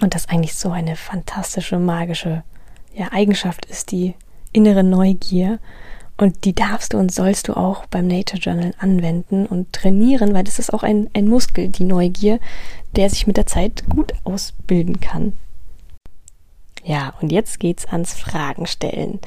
Und 0.00 0.14
das 0.14 0.28
eigentlich 0.28 0.54
so 0.54 0.70
eine 0.70 0.96
fantastische, 0.96 1.78
magische 1.78 2.42
ja, 2.94 3.08
Eigenschaft 3.12 3.66
ist, 3.66 3.92
die 3.92 4.14
innere 4.52 4.82
Neugier. 4.82 5.58
Und 6.18 6.44
die 6.44 6.52
darfst 6.52 6.92
du 6.92 6.98
und 6.98 7.12
sollst 7.12 7.46
du 7.46 7.56
auch 7.56 7.86
beim 7.86 8.08
Nature 8.08 8.42
Journal 8.42 8.74
anwenden 8.78 9.46
und 9.46 9.72
trainieren, 9.72 10.34
weil 10.34 10.42
das 10.42 10.58
ist 10.58 10.74
auch 10.74 10.82
ein, 10.82 11.08
ein 11.14 11.28
Muskel, 11.28 11.68
die 11.68 11.84
Neugier, 11.84 12.40
der 12.96 13.08
sich 13.08 13.28
mit 13.28 13.36
der 13.36 13.46
Zeit 13.46 13.84
gut 13.88 14.12
ausbilden 14.24 15.00
kann. 15.00 15.34
Ja, 16.82 17.14
und 17.20 17.30
jetzt 17.30 17.60
geht's 17.60 17.86
ans 17.86 18.14
Fragen 18.14 18.66
stellen. 18.66 19.20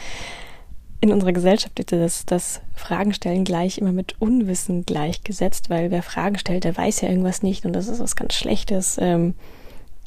In 1.00 1.13
unserer 1.13 1.32
Gesellschaft 1.32 1.78
wird 1.78 1.94
das, 1.94 2.26
das 2.26 2.62
Fragen 2.76 3.13
stellen 3.13 3.46
gleich 3.46 3.78
immer 3.78 3.94
mit 3.94 4.20
Unwissen 4.20 4.86
gleichgesetzt, 4.86 5.70
weil 5.70 5.92
wer 5.92 6.04
Fragen 6.04 6.38
stellt, 6.38 6.66
der 6.66 6.76
weiß 6.76 7.02
ja 7.02 7.10
irgendwas 7.10 7.42
nicht 7.42 7.66
und 7.66 7.74
das 7.74 7.88
ist 7.88 8.02
was 8.02 8.18
ganz 8.18 8.34
Schlechtes. 8.34 8.98
Ähm, 9.00 9.34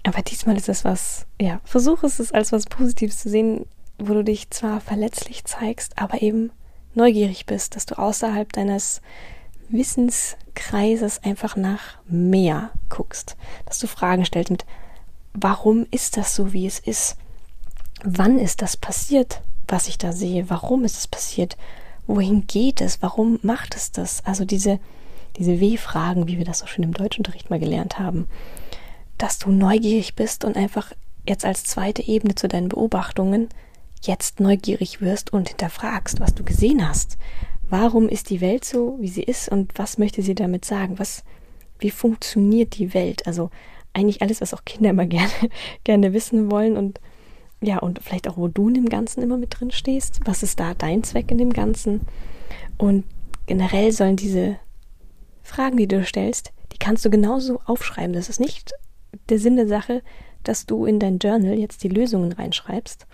aber 0.02 0.20
diesmal 0.20 0.56
ist 0.56 0.68
es 0.68 0.84
was, 0.84 1.26
ja, 1.40 1.60
versuche 1.64 2.06
es 2.06 2.30
als 2.30 2.52
was 2.52 2.66
Positives 2.66 3.18
zu 3.18 3.30
sehen, 3.30 3.64
wo 3.98 4.12
du 4.12 4.22
dich 4.22 4.50
zwar 4.50 4.80
verletzlich 4.80 5.44
zeigst, 5.44 5.98
aber 5.98 6.20
eben 6.20 6.50
neugierig 6.96 7.46
bist, 7.46 7.76
dass 7.76 7.86
du 7.86 7.98
außerhalb 7.98 8.52
deines 8.52 9.00
Wissenskreises 9.68 11.22
einfach 11.22 11.56
nach 11.56 11.98
mehr 12.06 12.70
guckst, 12.88 13.36
dass 13.66 13.78
du 13.78 13.86
Fragen 13.86 14.24
stellst 14.24 14.50
mit, 14.50 14.64
warum 15.32 15.86
ist 15.90 16.16
das 16.16 16.34
so, 16.34 16.52
wie 16.52 16.66
es 16.66 16.78
ist? 16.78 17.16
Wann 18.02 18.38
ist 18.38 18.62
das 18.62 18.76
passiert, 18.76 19.40
was 19.66 19.88
ich 19.88 19.98
da 19.98 20.12
sehe? 20.12 20.50
Warum 20.50 20.84
ist 20.84 20.98
es 20.98 21.06
passiert? 21.06 21.56
Wohin 22.06 22.46
geht 22.46 22.80
es? 22.80 23.02
Warum 23.02 23.38
macht 23.42 23.74
es 23.74 23.92
das? 23.92 24.24
Also 24.24 24.44
diese, 24.44 24.78
diese 25.36 25.60
W-Fragen, 25.60 26.28
wie 26.28 26.38
wir 26.38 26.44
das 26.44 26.58
so 26.58 26.66
schön 26.66 26.84
im 26.84 26.92
Deutschunterricht 26.92 27.50
mal 27.50 27.58
gelernt 27.58 27.98
haben, 27.98 28.28
dass 29.16 29.38
du 29.38 29.50
neugierig 29.50 30.14
bist 30.14 30.44
und 30.44 30.56
einfach 30.56 30.92
jetzt 31.26 31.44
als 31.44 31.64
zweite 31.64 32.02
Ebene 32.02 32.34
zu 32.34 32.48
deinen 32.48 32.68
Beobachtungen 32.68 33.48
jetzt 34.06 34.40
neugierig 34.40 35.00
wirst 35.00 35.32
und 35.32 35.48
hinterfragst, 35.48 36.20
was 36.20 36.34
du 36.34 36.44
gesehen 36.44 36.86
hast. 36.86 37.18
Warum 37.68 38.08
ist 38.08 38.30
die 38.30 38.40
Welt 38.40 38.64
so, 38.64 38.96
wie 39.00 39.08
sie 39.08 39.22
ist 39.22 39.48
und 39.48 39.72
was 39.76 39.98
möchte 39.98 40.22
sie 40.22 40.34
damit 40.34 40.64
sagen? 40.64 40.98
Was, 40.98 41.24
wie 41.78 41.90
funktioniert 41.90 42.76
die 42.78 42.94
Welt? 42.94 43.26
Also 43.26 43.50
eigentlich 43.92 44.22
alles, 44.22 44.40
was 44.40 44.54
auch 44.54 44.64
Kinder 44.64 44.90
immer 44.90 45.06
gerne, 45.06 45.30
gerne 45.84 46.12
wissen 46.12 46.50
wollen 46.50 46.76
und 46.76 47.00
ja, 47.60 47.78
und 47.78 48.00
vielleicht 48.02 48.28
auch, 48.28 48.36
wo 48.36 48.48
du 48.48 48.68
in 48.68 48.74
dem 48.74 48.88
Ganzen 48.88 49.22
immer 49.22 49.38
mit 49.38 49.58
drin 49.58 49.70
stehst. 49.70 50.20
Was 50.24 50.42
ist 50.42 50.60
da 50.60 50.74
dein 50.74 51.02
Zweck 51.02 51.30
in 51.30 51.38
dem 51.38 51.52
Ganzen? 51.52 52.02
Und 52.76 53.04
generell 53.46 53.90
sollen 53.90 54.16
diese 54.16 54.58
Fragen, 55.42 55.78
die 55.78 55.88
du 55.88 56.04
stellst, 56.04 56.52
die 56.72 56.78
kannst 56.78 57.04
du 57.04 57.10
genauso 57.10 57.60
aufschreiben. 57.64 58.12
Das 58.12 58.28
ist 58.28 58.40
nicht 58.40 58.72
der 59.30 59.38
Sinn 59.38 59.56
der 59.56 59.68
Sache, 59.68 60.02
dass 60.42 60.66
du 60.66 60.84
in 60.84 60.98
dein 60.98 61.18
Journal 61.18 61.58
jetzt 61.58 61.82
die 61.82 61.88
Lösungen 61.88 62.32
reinschreibst, 62.32 63.06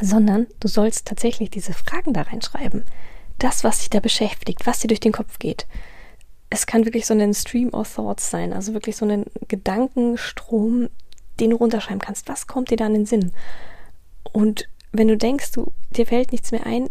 sondern 0.00 0.46
du 0.60 0.68
sollst 0.68 1.06
tatsächlich 1.06 1.50
diese 1.50 1.72
Fragen 1.72 2.12
da 2.12 2.22
reinschreiben. 2.22 2.84
Das, 3.38 3.64
was 3.64 3.78
dich 3.78 3.90
da 3.90 4.00
beschäftigt, 4.00 4.66
was 4.66 4.80
dir 4.80 4.88
durch 4.88 5.00
den 5.00 5.12
Kopf 5.12 5.38
geht. 5.38 5.66
Es 6.50 6.66
kann 6.66 6.84
wirklich 6.84 7.06
so 7.06 7.14
ein 7.14 7.34
Stream 7.34 7.70
of 7.70 7.92
Thoughts 7.92 8.30
sein, 8.30 8.52
also 8.52 8.74
wirklich 8.74 8.96
so 8.96 9.06
ein 9.06 9.24
Gedankenstrom, 9.48 10.88
den 11.40 11.50
du 11.50 11.56
runterschreiben 11.56 12.00
kannst. 12.00 12.28
Was 12.28 12.46
kommt 12.46 12.70
dir 12.70 12.76
da 12.76 12.86
in 12.86 12.94
den 12.94 13.06
Sinn? 13.06 13.32
Und 14.32 14.68
wenn 14.92 15.08
du 15.08 15.16
denkst, 15.16 15.50
du, 15.52 15.72
dir 15.90 16.06
fällt 16.06 16.30
nichts 16.30 16.52
mehr 16.52 16.66
ein, 16.66 16.88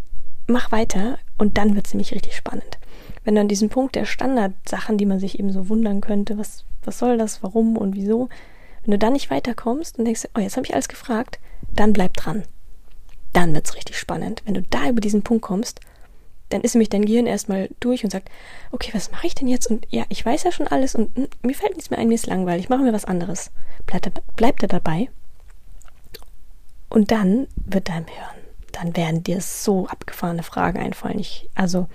mach 0.48 0.72
weiter 0.72 1.18
und 1.38 1.58
dann 1.58 1.76
wird 1.76 1.88
es 1.88 1.94
nämlich 1.94 2.14
richtig 2.14 2.36
spannend. 2.36 2.78
Wenn 3.24 3.36
du 3.36 3.42
an 3.42 3.48
diesem 3.48 3.70
Punkt 3.70 3.96
der 3.96 4.04
Standardsachen, 4.04 4.98
die 4.98 5.06
man 5.06 5.20
sich 5.20 5.40
eben 5.40 5.54
so 5.54 5.70
wundern 5.70 6.02
könnte, 6.02 6.38
was, 6.38 6.66
was 6.84 7.00
soll 7.00 7.18
das, 7.18 7.42
warum 7.42 7.78
und 7.78 7.96
wieso, 7.96 8.28
wenn 8.84 8.92
du 8.92 8.98
da 8.98 9.10
nicht 9.10 9.32
weiterkommst 9.32 9.98
und 9.98 10.06
denkst, 10.06 10.28
oh, 10.36 10.42
jetzt 10.42 10.58
habe 10.58 10.66
ich 10.66 10.74
alles 10.74 10.90
gefragt, 10.90 11.40
dann 11.72 11.94
bleib 11.94 12.14
dran 12.16 12.44
dann 13.34 13.54
wird's 13.54 13.76
richtig 13.76 13.98
spannend. 13.98 14.42
Wenn 14.46 14.54
du 14.54 14.62
da 14.62 14.88
über 14.90 15.02
diesen 15.02 15.24
Punkt 15.24 15.44
kommst, 15.44 15.80
dann 16.50 16.62
ist 16.62 16.76
nämlich 16.76 16.90
dein 16.90 17.06
Gehirn 17.06 17.26
erstmal 17.26 17.70
durch 17.80 18.04
und 18.04 18.12
sagt, 18.12 18.30
okay, 18.72 18.92
was 18.94 19.12
mache 19.12 19.28
ich 19.28 19.36
denn 19.36 19.48
jetzt? 19.48 19.68
Und 19.68 19.88
ja, 19.90 20.04
ich 20.10 20.24
weiß 20.24 20.44
ja 20.44 20.52
schon 20.52 20.68
alles 20.68 20.96
und 20.96 21.16
hm, 21.16 21.28
mir 21.42 21.56
fällt 21.56 21.76
nichts 21.76 21.90
mehr 21.90 22.00
ein, 22.00 22.08
mir 22.08 22.14
ist 22.14 22.28
langweilig, 22.28 22.70
machen 22.70 22.86
wir 22.86 22.94
was 22.94 23.06
anderes. 23.06 23.52
Bleibt 23.86 24.06
er, 24.08 24.14
bleibt 24.36 24.62
er 24.62 24.68
dabei. 24.68 25.10
Und 26.90 27.12
dann 27.12 27.48
wird 27.56 27.90
deinem 27.90 28.06
Hirn, 28.06 28.38
dann 28.72 28.96
werden 28.96 29.24
dir 29.24 29.42
so 29.42 29.88
abgefahrene 29.88 30.44
Fragen 30.44 30.78
einfallen. 30.80 31.18
Ich, 31.18 31.50
also, 31.56 31.88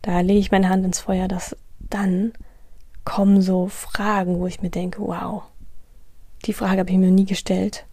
da 0.00 0.20
lege 0.20 0.40
ich 0.40 0.50
meine 0.50 0.70
Hand 0.70 0.86
ins 0.86 1.00
Feuer, 1.00 1.28
dass 1.28 1.54
dann 1.78 2.32
kommen 3.04 3.42
so 3.42 3.68
Fragen, 3.68 4.38
wo 4.38 4.46
ich 4.46 4.62
mir 4.62 4.70
denke, 4.70 5.02
wow, 5.02 5.42
die 6.46 6.54
Frage 6.54 6.80
habe 6.80 6.90
ich 6.90 6.96
mir 6.96 7.10
nie 7.10 7.26
gestellt 7.26 7.84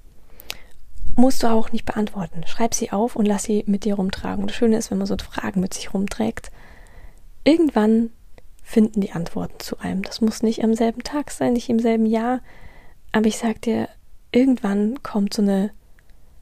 musst 1.15 1.43
du 1.43 1.47
auch 1.47 1.71
nicht 1.71 1.85
beantworten. 1.85 2.43
Schreib 2.45 2.73
sie 2.73 2.91
auf 2.91 3.15
und 3.15 3.25
lass 3.25 3.43
sie 3.43 3.63
mit 3.67 3.85
dir 3.85 3.95
rumtragen. 3.95 4.47
Das 4.47 4.55
Schöne 4.55 4.77
ist, 4.77 4.91
wenn 4.91 4.97
man 4.97 5.07
so 5.07 5.15
Fragen 5.17 5.61
mit 5.61 5.73
sich 5.73 5.93
rumträgt, 5.93 6.51
irgendwann 7.43 8.09
finden 8.63 9.01
die 9.01 9.11
Antworten 9.11 9.59
zu 9.59 9.79
einem. 9.79 10.01
Das 10.01 10.21
muss 10.21 10.43
nicht 10.43 10.63
am 10.63 10.73
selben 10.73 11.03
Tag 11.03 11.31
sein, 11.31 11.53
nicht 11.53 11.69
im 11.69 11.79
selben 11.79 12.05
Jahr. 12.05 12.41
Aber 13.11 13.27
ich 13.27 13.37
sag 13.37 13.61
dir, 13.61 13.87
irgendwann 14.31 15.01
kommt 15.03 15.33
so 15.33 15.41
eine, 15.41 15.71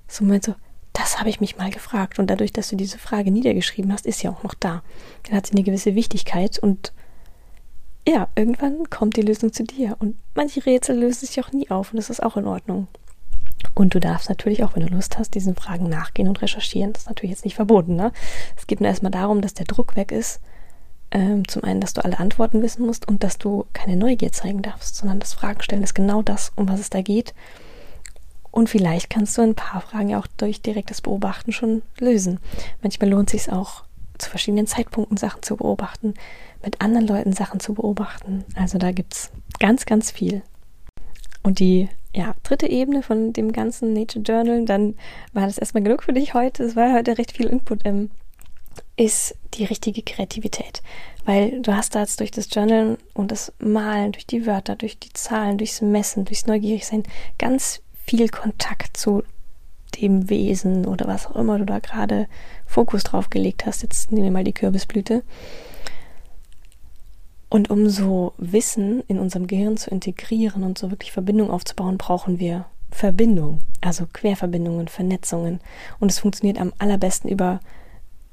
so 0.08 0.24
ein 0.24 0.28
Moment 0.28 0.46
so, 0.46 0.56
das 0.94 1.20
habe 1.20 1.30
ich 1.30 1.42
mich 1.42 1.58
mal 1.58 1.70
gefragt. 1.70 2.18
Und 2.20 2.28
dadurch, 2.28 2.54
dass 2.54 2.70
du 2.70 2.76
diese 2.76 2.98
Frage 2.98 3.30
niedergeschrieben 3.30 3.92
hast, 3.92 4.06
ist 4.06 4.20
sie 4.20 4.30
auch 4.30 4.44
noch 4.44 4.54
da. 4.54 4.84
Dann 5.24 5.36
hat 5.36 5.48
sie 5.48 5.54
eine 5.54 5.64
gewisse 5.64 5.96
Wichtigkeit 5.96 6.58
und 6.60 6.94
ja, 8.08 8.28
irgendwann 8.36 8.90
kommt 8.90 9.16
die 9.16 9.22
Lösung 9.22 9.54
zu 9.54 9.64
dir. 9.64 9.96
Und 10.00 10.18
manche 10.36 10.66
Rätsel 10.66 10.98
lösen 10.98 11.26
sich 11.26 11.44
auch 11.44 11.52
nie 11.52 11.70
auf 11.70 11.92
und 11.92 11.98
das 11.98 12.10
ist 12.10 12.22
auch 12.24 12.38
in 12.38 12.48
Ordnung. 12.48 12.88
Und 13.74 13.96
du 13.96 14.00
darfst 14.00 14.30
natürlich 14.30 14.64
auch, 14.64 14.76
wenn 14.76 14.86
du 14.86 14.94
Lust 14.94 15.18
hast, 15.18 15.34
diesen 15.34 15.56
Fragen 15.56 15.90
nachgehen 15.90 16.28
und 16.28 16.42
recherchieren. 16.42 16.94
Das 16.94 17.04
ist 17.04 17.10
natürlich 17.10 17.32
jetzt 17.32 17.46
nicht 17.46 17.56
verboten. 17.56 17.96
Ne? 17.96 18.12
Es 18.56 18.68
geht 18.68 18.82
nur 18.82 18.90
erstmal 18.90 19.12
darum, 19.12 19.42
dass 19.42 19.54
der 19.54 19.66
Druck 19.66 19.96
weg 19.96 20.12
ist. 20.12 20.42
Ähm, 21.12 21.48
zum 21.48 21.64
einen, 21.64 21.82
dass 21.82 21.94
du 21.94 22.04
alle 22.04 22.20
Antworten 22.20 22.62
wissen 22.62 22.86
musst 22.86 23.08
und 23.08 23.24
dass 23.24 23.38
du 23.38 23.66
keine 23.74 23.96
Neugier 23.96 24.32
zeigen 24.32 24.62
darfst, 24.62 24.96
sondern 24.96 25.20
das 25.20 25.34
Fragen 25.34 25.62
stellen 25.62 25.84
ist 25.84 25.94
genau 25.94 26.22
das, 26.24 26.52
um 26.56 26.68
was 26.68 26.80
es 26.80 26.90
da 26.90 27.02
geht. 27.02 27.34
Und 28.50 28.70
vielleicht 28.70 29.10
kannst 29.10 29.38
du 29.38 29.42
ein 29.42 29.56
paar 29.56 29.82
Fragen 29.82 30.10
ja 30.10 30.20
auch 30.20 30.28
durch 30.38 30.62
direktes 30.62 31.02
Beobachten 31.02 31.52
schon 31.52 31.82
lösen. 32.00 32.40
Manchmal 32.82 33.10
lohnt 33.10 33.34
es 33.34 33.44
sich 33.44 33.54
auch, 33.54 33.84
zu 34.20 34.30
verschiedenen 34.30 34.68
Zeitpunkten 34.68 35.18
Sachen 35.18 35.42
zu 35.42 35.58
beobachten, 35.58 36.14
mit 36.64 36.82
anderen 36.82 37.08
Leuten 37.08 37.34
Sachen 37.34 37.60
zu 37.60 37.74
beobachten. 37.74 38.46
Also 38.56 38.78
da 38.78 38.92
gibt 38.92 39.14
es 39.14 39.32
ganz, 39.60 39.86
ganz 39.86 40.12
viel. 40.12 40.44
Und 41.42 41.60
die 41.60 41.90
ja, 42.14 42.36
dritte 42.44 42.70
Ebene 42.70 43.02
von 43.02 43.34
dem 43.34 43.52
ganzen 43.52 43.94
Nature 43.94 44.24
Journal, 44.24 44.66
dann 44.66 44.96
war 45.34 45.48
das 45.48 45.58
erstmal 45.58 45.84
genug 45.84 46.04
für 46.04 46.14
dich 46.14 46.34
heute. 46.34 46.64
Es 46.64 46.76
war 46.76 46.94
heute 46.94 47.18
recht 47.18 47.32
viel 47.36 47.48
Input, 47.48 47.82
ähm, 47.86 48.12
ist 48.96 49.36
die 49.56 49.66
richtige 49.66 50.04
Kreativität. 50.04 50.82
Weil 51.26 51.62
du 51.62 51.76
hast 51.76 51.96
da 51.96 52.02
jetzt 52.02 52.20
durch 52.20 52.32
das 52.32 52.50
Journal 52.52 52.98
und 53.14 53.32
das 53.32 53.54
Malen, 53.60 54.12
durch 54.12 54.28
die 54.28 54.46
Wörter, 54.46 54.76
durch 54.76 55.00
die 55.00 55.14
Zahlen, 55.14 55.58
durchs 55.58 55.82
Messen, 55.82 56.26
durchs 56.26 56.46
Neugierigsein 56.46 57.04
ganz 57.40 57.82
viel 58.06 58.30
Kontakt 58.30 58.98
zu 58.98 59.24
dem 60.02 60.30
Wesen 60.30 60.86
oder 60.86 61.08
was 61.08 61.28
auch 61.28 61.36
immer 61.36 61.58
du 61.60 61.66
da 61.66 61.80
gerade 61.80 62.28
Fokus 62.66 63.04
drauf 63.04 63.30
gelegt 63.30 63.66
hast. 63.66 63.84
Jetzt 63.84 64.12
nehmen 64.12 64.26
wir 64.26 64.32
mal 64.32 64.44
die 64.44 64.54
Kürbisblüte. 64.54 65.24
Und 67.54 67.70
um 67.70 67.88
so 67.88 68.34
Wissen 68.40 69.04
in 69.08 69.20
unserem 69.20 69.46
Gehirn 69.46 69.78
zu 69.78 69.92
integrieren 69.92 70.64
und 70.64 70.76
so 70.76 70.90
wirklich 70.90 71.12
Verbindung 71.12 71.52
aufzubauen, 71.52 72.00
brauchen 72.00 72.40
wir 72.40 72.66
Verbindung, 72.90 73.60
also 73.80 74.08
Querverbindungen, 74.12 74.88
Vernetzungen. 74.88 75.60
Und 76.00 76.10
es 76.10 76.18
funktioniert 76.18 76.60
am 76.60 76.74
allerbesten 76.80 77.30
über 77.30 77.60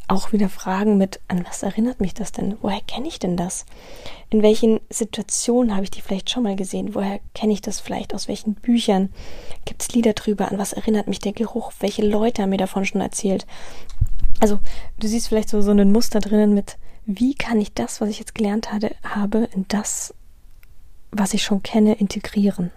auch 0.09 0.33
wieder 0.33 0.49
Fragen 0.49 0.97
mit, 0.97 1.21
an 1.29 1.45
was 1.47 1.63
erinnert 1.63 2.01
mich 2.01 2.15
das 2.15 2.33
denn? 2.33 2.57
Woher 2.63 2.81
kenne 2.81 3.09
ich 3.09 3.19
denn 3.19 3.37
das? 3.37 3.67
In 4.31 4.41
welchen 4.41 4.81
Situationen 4.89 5.75
habe 5.75 5.85
ich 5.85 5.91
die 5.91 6.01
vielleicht 6.01 6.31
schon 6.31 6.45
mal 6.45 6.57
gesehen? 6.57 6.95
Woher 6.95 7.21
kenne 7.35 7.53
ich 7.53 7.61
das 7.61 7.79
vielleicht? 7.79 8.15
Aus 8.15 8.27
welchen 8.27 8.55
Büchern? 8.55 9.11
Gibt 9.67 9.83
es 9.83 9.93
Lieder 9.93 10.15
drüber? 10.15 10.51
An 10.51 10.57
was 10.57 10.73
erinnert 10.73 11.09
mich 11.09 11.19
der 11.19 11.35
Geruch? 11.35 11.73
Welche 11.81 12.07
Leute 12.07 12.41
haben 12.41 12.49
mir 12.49 12.57
davon 12.57 12.87
schon 12.87 13.03
erzählt? 13.03 13.47
Also, 14.41 14.61
du 14.99 15.07
siehst 15.07 15.29
vielleicht 15.29 15.51
so, 15.51 15.61
so 15.61 15.73
ein 15.73 15.93
Muster 15.93 16.21
drinnen 16.21 16.55
mit, 16.55 16.79
wie 17.19 17.35
kann 17.35 17.61
ich 17.61 17.73
das, 17.73 18.01
was 18.01 18.09
ich 18.09 18.19
jetzt 18.19 18.35
gelernt 18.35 18.73
hatte, 18.73 18.95
habe, 19.03 19.49
in 19.55 19.67
das, 19.69 20.15
was 21.11 21.35
ich 21.35 21.43
schon 21.43 21.63
kenne, 21.63 21.95
integrieren? 21.95 22.71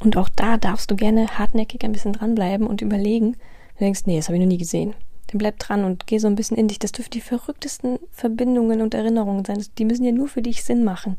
Und 0.00 0.16
auch 0.16 0.28
da 0.28 0.56
darfst 0.56 0.90
du 0.90 0.96
gerne 0.96 1.38
hartnäckig 1.38 1.84
ein 1.84 1.92
bisschen 1.92 2.12
dranbleiben 2.12 2.66
und 2.66 2.82
überlegen, 2.82 3.32
du 3.78 3.84
denkst, 3.84 4.02
nee, 4.06 4.16
das 4.16 4.28
habe 4.28 4.36
ich 4.36 4.42
noch 4.42 4.48
nie 4.48 4.58
gesehen 4.58 4.94
dann 5.34 5.38
bleib 5.38 5.58
dran 5.58 5.84
und 5.84 6.06
geh 6.06 6.18
so 6.18 6.26
ein 6.26 6.36
bisschen 6.36 6.56
in 6.56 6.68
dich. 6.68 6.78
Das 6.78 6.92
dürfen 6.92 7.10
die 7.10 7.20
verrücktesten 7.20 7.98
Verbindungen 8.10 8.80
und 8.80 8.94
Erinnerungen 8.94 9.44
sein. 9.44 9.64
Die 9.78 9.84
müssen 9.84 10.04
ja 10.04 10.12
nur 10.12 10.28
für 10.28 10.42
dich 10.42 10.64
Sinn 10.64 10.84
machen. 10.84 11.16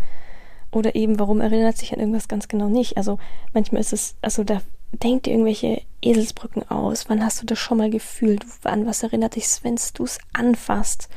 Oder 0.71 0.95
eben, 0.95 1.19
warum 1.19 1.41
erinnert 1.41 1.77
sich 1.77 1.93
an 1.93 1.99
irgendwas 1.99 2.27
ganz 2.27 2.47
genau 2.47 2.67
nicht? 2.67 2.97
Also 2.97 3.17
manchmal 3.53 3.81
ist 3.81 3.93
es, 3.93 4.15
also 4.21 4.43
da 4.43 4.61
denkt 5.03 5.25
dir 5.25 5.31
irgendwelche 5.31 5.81
Eselsbrücken 6.01 6.69
aus. 6.69 7.09
Wann 7.09 7.23
hast 7.23 7.41
du 7.41 7.45
das 7.45 7.59
schon 7.59 7.77
mal 7.77 7.89
gefühlt? 7.89 8.45
An 8.63 8.85
was 8.85 9.03
erinnert 9.03 9.35
dich, 9.35 9.45
wenn 9.63 9.77
du 9.93 10.03
es 10.03 10.19
anfasst? 10.33 11.09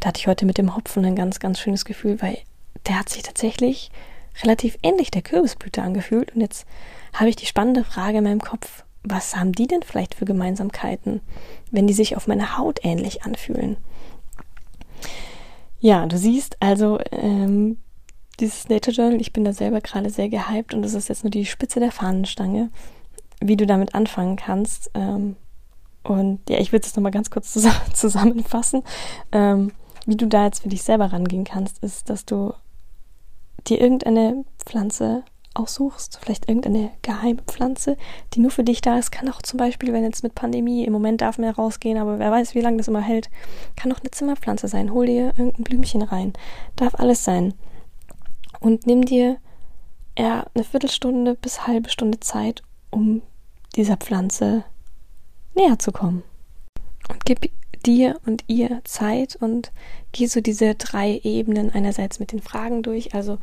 Da 0.00 0.08
hatte 0.08 0.18
ich 0.18 0.26
heute 0.26 0.46
mit 0.46 0.58
dem 0.58 0.74
Hopfen 0.74 1.04
ein 1.04 1.16
ganz, 1.16 1.40
ganz 1.40 1.58
schönes 1.58 1.84
Gefühl, 1.84 2.20
weil 2.22 2.38
der 2.86 2.98
hat 2.98 3.08
sich 3.08 3.22
tatsächlich 3.22 3.90
relativ 4.42 4.78
ähnlich 4.82 5.10
der 5.10 5.22
Kürbisblüte 5.22 5.82
angefühlt. 5.82 6.34
Und 6.34 6.40
jetzt 6.40 6.66
habe 7.12 7.28
ich 7.28 7.36
die 7.36 7.46
spannende 7.46 7.84
Frage 7.84 8.18
in 8.18 8.24
meinem 8.24 8.40
Kopf, 8.40 8.84
was 9.04 9.36
haben 9.36 9.52
die 9.52 9.66
denn 9.66 9.82
vielleicht 9.82 10.14
für 10.14 10.24
Gemeinsamkeiten, 10.24 11.20
wenn 11.70 11.86
die 11.86 11.92
sich 11.92 12.16
auf 12.16 12.26
meiner 12.26 12.56
Haut 12.56 12.80
ähnlich 12.84 13.24
anfühlen? 13.24 13.76
Ja, 15.80 16.06
du 16.06 16.16
siehst 16.16 16.56
also 16.60 17.00
ähm, 17.10 17.78
dieses 18.38 18.68
Nature 18.68 18.94
Journal, 18.94 19.20
ich 19.20 19.32
bin 19.32 19.44
da 19.44 19.52
selber 19.52 19.80
gerade 19.80 20.10
sehr 20.10 20.28
gehypt 20.28 20.74
und 20.74 20.82
das 20.82 20.94
ist 20.94 21.08
jetzt 21.08 21.24
nur 21.24 21.30
die 21.30 21.44
Spitze 21.44 21.80
der 21.80 21.90
Fahnenstange, 21.90 22.70
wie 23.42 23.56
du 23.56 23.66
damit 23.66 23.94
anfangen 23.94 24.36
kannst. 24.36 24.90
Ähm, 24.94 25.36
und 26.02 26.40
ja, 26.48 26.58
ich 26.58 26.72
würde 26.72 26.86
es 26.86 26.96
nochmal 26.96 27.12
ganz 27.12 27.30
kurz 27.30 27.52
zusammenfassen. 27.92 28.82
Ähm, 29.30 29.72
wie 30.06 30.16
du 30.16 30.26
da 30.26 30.46
jetzt 30.46 30.62
für 30.62 30.68
dich 30.68 30.82
selber 30.82 31.12
rangehen 31.12 31.44
kannst, 31.44 31.82
ist, 31.82 32.10
dass 32.10 32.24
du 32.24 32.52
dir 33.68 33.80
irgendeine 33.80 34.44
Pflanze 34.64 35.22
aussuchst, 35.54 36.18
vielleicht 36.22 36.48
irgendeine 36.48 36.90
geheime 37.02 37.42
Pflanze, 37.42 37.96
die 38.32 38.40
nur 38.40 38.50
für 38.50 38.64
dich 38.64 38.80
da 38.80 38.98
ist, 38.98 39.12
kann 39.12 39.28
auch 39.28 39.42
zum 39.42 39.58
Beispiel, 39.58 39.92
wenn 39.92 40.02
jetzt 40.02 40.22
mit 40.22 40.34
Pandemie, 40.34 40.84
im 40.84 40.92
Moment 40.92 41.20
darf 41.20 41.38
man 41.38 41.46
ja 41.46 41.52
rausgehen, 41.52 41.98
aber 41.98 42.18
wer 42.18 42.30
weiß, 42.30 42.54
wie 42.54 42.60
lange 42.60 42.78
das 42.78 42.88
immer 42.88 43.02
hält, 43.02 43.28
kann 43.76 43.92
auch 43.92 44.00
eine 44.00 44.10
Zimmerpflanze 44.10 44.68
sein. 44.68 44.92
Hol 44.92 45.06
dir 45.06 45.26
irgendein 45.36 45.64
Blümchen 45.64 46.02
rein. 46.02 46.32
Darf 46.76 46.94
alles 46.94 47.24
sein. 47.24 47.54
Und 48.60 48.86
nimm 48.86 49.04
dir 49.04 49.36
ja 50.18 50.46
eine 50.54 50.64
Viertelstunde 50.64 51.34
bis 51.34 51.66
halbe 51.66 51.90
Stunde 51.90 52.20
Zeit, 52.20 52.62
um 52.90 53.22
dieser 53.72 53.96
Pflanze 53.96 54.64
näher 55.54 55.78
zu 55.78 55.92
kommen. 55.92 56.22
Und 57.08 57.24
gib 57.24 57.50
dir 57.84 58.20
und 58.24 58.44
ihr 58.46 58.80
Zeit 58.84 59.36
und 59.36 59.72
geh 60.12 60.26
so 60.26 60.40
diese 60.40 60.74
drei 60.74 61.20
Ebenen 61.24 61.70
einerseits 61.70 62.20
mit 62.20 62.32
den 62.32 62.40
Fragen 62.40 62.82
durch, 62.82 63.14
also 63.14 63.38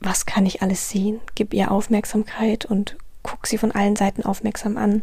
was 0.00 0.26
kann 0.26 0.46
ich 0.46 0.62
alles 0.62 0.90
sehen? 0.90 1.20
Gib 1.34 1.54
ihr 1.54 1.70
Aufmerksamkeit 1.70 2.64
und 2.66 2.96
guck 3.22 3.46
sie 3.46 3.58
von 3.58 3.72
allen 3.72 3.96
Seiten 3.96 4.24
aufmerksam 4.24 4.76
an. 4.76 5.02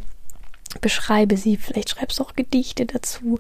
Beschreibe 0.81 1.37
sie, 1.37 1.57
vielleicht 1.57 1.89
schreibst 1.89 2.19
du 2.19 2.23
auch 2.23 2.35
Gedichte 2.35 2.85
dazu. 2.85 3.39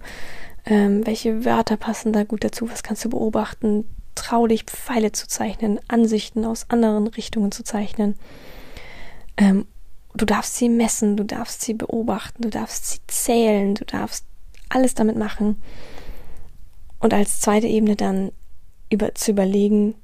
Ähm, 0.65 1.05
welche 1.05 1.45
Wörter 1.45 1.77
passen 1.77 2.13
da 2.13 2.23
gut 2.23 2.43
dazu? 2.43 2.69
Was 2.69 2.83
kannst 2.83 3.03
du 3.05 3.09
beobachten? 3.09 3.85
Trau 4.15 4.47
dich, 4.47 4.63
Pfeile 4.63 5.11
zu 5.11 5.27
zeichnen, 5.27 5.79
Ansichten 5.87 6.45
aus 6.45 6.69
anderen 6.69 7.07
Richtungen 7.07 7.51
zu 7.51 7.63
zeichnen. 7.63 8.15
Ähm, 9.37 9.65
du 10.15 10.25
darfst 10.25 10.55
sie 10.55 10.69
messen, 10.69 11.17
du 11.17 11.23
darfst 11.23 11.61
sie 11.61 11.73
beobachten, 11.73 12.43
du 12.43 12.49
darfst 12.49 12.89
sie 12.89 12.99
zählen, 13.07 13.75
du 13.75 13.85
darfst 13.85 14.25
alles 14.69 14.93
damit 14.93 15.17
machen. 15.17 15.61
Und 16.99 17.13
als 17.13 17.41
zweite 17.41 17.67
Ebene 17.67 17.95
dann 17.95 18.31
über, 18.89 19.13
zu 19.15 19.31
überlegen, 19.31 19.95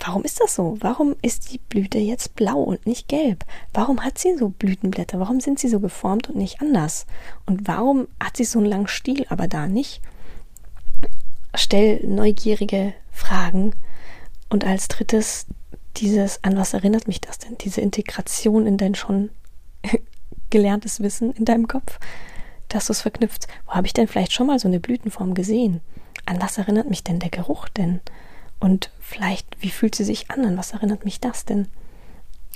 Warum 0.00 0.22
ist 0.22 0.40
das 0.40 0.54
so? 0.54 0.76
Warum 0.80 1.16
ist 1.22 1.52
die 1.52 1.58
Blüte 1.58 1.98
jetzt 1.98 2.36
blau 2.36 2.60
und 2.60 2.86
nicht 2.86 3.08
gelb? 3.08 3.44
Warum 3.72 4.04
hat 4.04 4.18
sie 4.18 4.36
so 4.36 4.48
Blütenblätter? 4.48 5.18
Warum 5.18 5.40
sind 5.40 5.58
sie 5.58 5.68
so 5.68 5.80
geformt 5.80 6.28
und 6.28 6.36
nicht 6.36 6.60
anders? 6.60 7.06
Und 7.46 7.66
warum 7.66 8.06
hat 8.22 8.36
sie 8.36 8.44
so 8.44 8.58
einen 8.58 8.68
langen 8.68 8.86
Stiel, 8.86 9.26
aber 9.28 9.48
da 9.48 9.66
nicht? 9.66 10.00
Stell 11.54 12.06
neugierige 12.06 12.94
Fragen. 13.10 13.74
Und 14.48 14.64
als 14.64 14.88
drittes 14.88 15.46
dieses, 16.00 16.42
an 16.44 16.56
was 16.56 16.74
erinnert 16.74 17.08
mich 17.08 17.20
das 17.20 17.38
denn? 17.38 17.56
Diese 17.58 17.80
Integration 17.80 18.66
in 18.66 18.76
dein 18.76 18.94
schon 18.94 19.30
gelerntes 20.50 21.00
Wissen 21.00 21.32
in 21.32 21.44
deinem 21.44 21.68
Kopf, 21.68 21.98
dass 22.68 22.86
du 22.86 22.92
es 22.92 23.02
verknüpft. 23.02 23.46
Wo 23.66 23.72
habe 23.72 23.86
ich 23.86 23.92
denn 23.92 24.08
vielleicht 24.08 24.32
schon 24.32 24.46
mal 24.46 24.58
so 24.58 24.68
eine 24.68 24.80
Blütenform 24.80 25.34
gesehen? 25.34 25.80
An 26.26 26.40
was 26.40 26.58
erinnert 26.58 26.88
mich 26.88 27.04
denn 27.04 27.18
der 27.18 27.30
Geruch 27.30 27.68
denn? 27.68 28.00
Und 28.60 28.90
vielleicht, 29.00 29.46
wie 29.60 29.70
fühlt 29.70 29.94
sie 29.94 30.04
sich 30.04 30.30
an? 30.30 30.44
An 30.44 30.56
was 30.56 30.72
erinnert 30.72 31.04
mich 31.04 31.20
das 31.20 31.44
denn? 31.44 31.68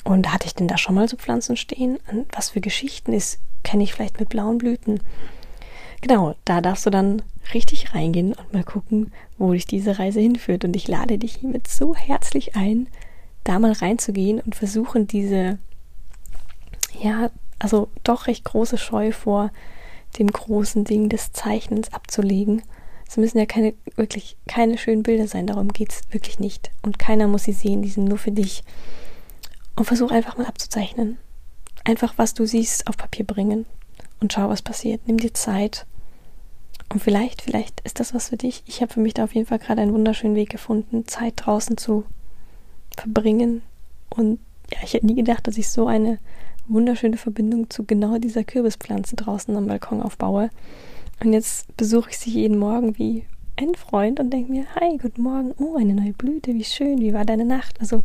Und 0.05 0.33
hatte 0.33 0.47
ich 0.47 0.55
denn 0.55 0.69
da 0.69 0.79
schon 0.79 0.95
mal 0.95 1.09
so 1.09 1.17
Pflanzen 1.17 1.57
stehen? 1.57 1.99
An 2.07 2.27
was 2.33 2.51
für 2.51 2.61
Geschichten 2.61 3.13
ist, 3.13 3.39
kenne 3.63 3.85
ich 3.85 3.95
vielleicht 3.95 4.19
mit 4.19 4.29
blauen 4.29 4.59
Blüten? 4.59 5.01
Genau, 6.01 6.35
da 6.45 6.61
darfst 6.61 6.85
du 6.85 6.91
dann 6.91 7.23
richtig 7.55 7.95
reingehen 7.95 8.33
und 8.33 8.53
mal 8.53 8.65
gucken, 8.65 9.13
wo 9.39 9.53
dich 9.53 9.67
diese 9.67 9.99
Reise 9.99 10.21
hinführt. 10.21 10.65
Und 10.65 10.75
ich 10.75 10.89
lade 10.89 11.19
dich 11.19 11.37
hiermit 11.37 11.69
so 11.69 11.95
herzlich 11.95 12.57
ein, 12.57 12.89
da 13.45 13.59
mal 13.59 13.73
reinzugehen 13.73 14.41
und 14.41 14.55
versuchen, 14.55 15.07
diese, 15.07 15.59
ja, 17.01 17.31
also 17.59 17.89
doch 18.05 18.27
recht 18.27 18.45
große 18.45 18.79
Scheu 18.79 19.13
vor 19.13 19.51
dem 20.19 20.29
großen 20.29 20.85
Ding 20.85 21.09
des 21.09 21.33
Zeichnens 21.33 21.93
abzulegen 21.93 22.63
es 23.13 23.19
müssen 23.19 23.37
ja 23.37 23.45
keine, 23.45 23.75
wirklich 23.97 24.39
keine 24.49 24.79
schönen 24.79 25.03
Bilder 25.03 25.29
sein, 25.29 25.47
darum 25.47 25.69
geht 25.69 25.93
es 25.93 26.01
wirklich 26.13 26.39
nicht. 26.39 26.71
Und 26.81 26.99
keiner 26.99 27.29
muss 27.29 27.45
sie 27.45 27.53
sehen, 27.53 27.83
die 27.83 27.91
sind 27.91 28.07
nur 28.07 28.17
für 28.17 28.33
dich. 28.33 28.65
Und 29.77 29.85
versuch 29.85 30.11
einfach 30.11 30.39
mal 30.39 30.47
abzuzeichnen. 30.47 31.19
Einfach, 31.85 32.15
was 32.17 32.33
du 32.33 32.47
siehst, 32.47 32.87
auf 32.87 32.97
Papier 32.97 33.27
bringen 33.27 33.67
und 34.21 34.33
schau, 34.33 34.49
was 34.49 34.63
passiert. 34.63 35.03
Nimm 35.05 35.19
dir 35.19 35.35
Zeit. 35.35 35.85
Und 36.89 37.03
vielleicht, 37.03 37.43
vielleicht 37.43 37.83
ist 37.83 38.01
das 38.01 38.15
was 38.15 38.31
für 38.31 38.39
dich. 38.39 38.63
Ich 38.65 38.81
habe 38.81 38.91
für 38.91 39.01
mich 39.01 39.13
da 39.13 39.25
auf 39.25 39.35
jeden 39.35 39.47
Fall 39.47 39.59
gerade 39.59 39.83
einen 39.83 39.93
wunderschönen 39.93 40.35
Weg 40.35 40.49
gefunden, 40.49 41.07
Zeit 41.07 41.35
draußen 41.37 41.77
zu 41.77 42.07
verbringen 42.97 43.63
und 44.11 44.39
ja, 44.73 44.79
ich 44.85 44.95
hätte 44.95 45.07
nie 45.07 45.15
gedacht, 45.15 45.47
dass 45.47 45.59
ich 45.59 45.69
so 45.69 45.87
eine 45.87 46.19
wunderschöne 46.67 47.17
Verbindung 47.17 47.69
zu 47.71 47.85
genau 47.85 48.19
dieser 48.19 48.45
Kürbispflanze 48.45 49.17
draußen 49.17 49.57
am 49.57 49.67
Balkon 49.67 50.03
aufbaue. 50.03 50.51
Und 51.23 51.33
jetzt 51.33 51.77
besuche 51.77 52.11
ich 52.11 52.19
sie 52.19 52.31
jeden 52.31 52.59
Morgen 52.59 52.97
wie 52.99 53.25
ein 53.57 53.75
Freund 53.75 54.19
und 54.19 54.31
denke 54.31 54.51
mir, 54.51 54.67
hi, 54.75 54.97
guten 54.99 55.23
Morgen, 55.23 55.53
oh, 55.59 55.77
eine 55.77 55.95
neue 55.95 56.13
Blüte, 56.13 56.55
wie 56.55 56.65
schön, 56.65 57.01
wie 57.01 57.13
war 57.13 57.25
deine 57.25 57.45
Nacht? 57.45 57.81
Also, 57.81 58.03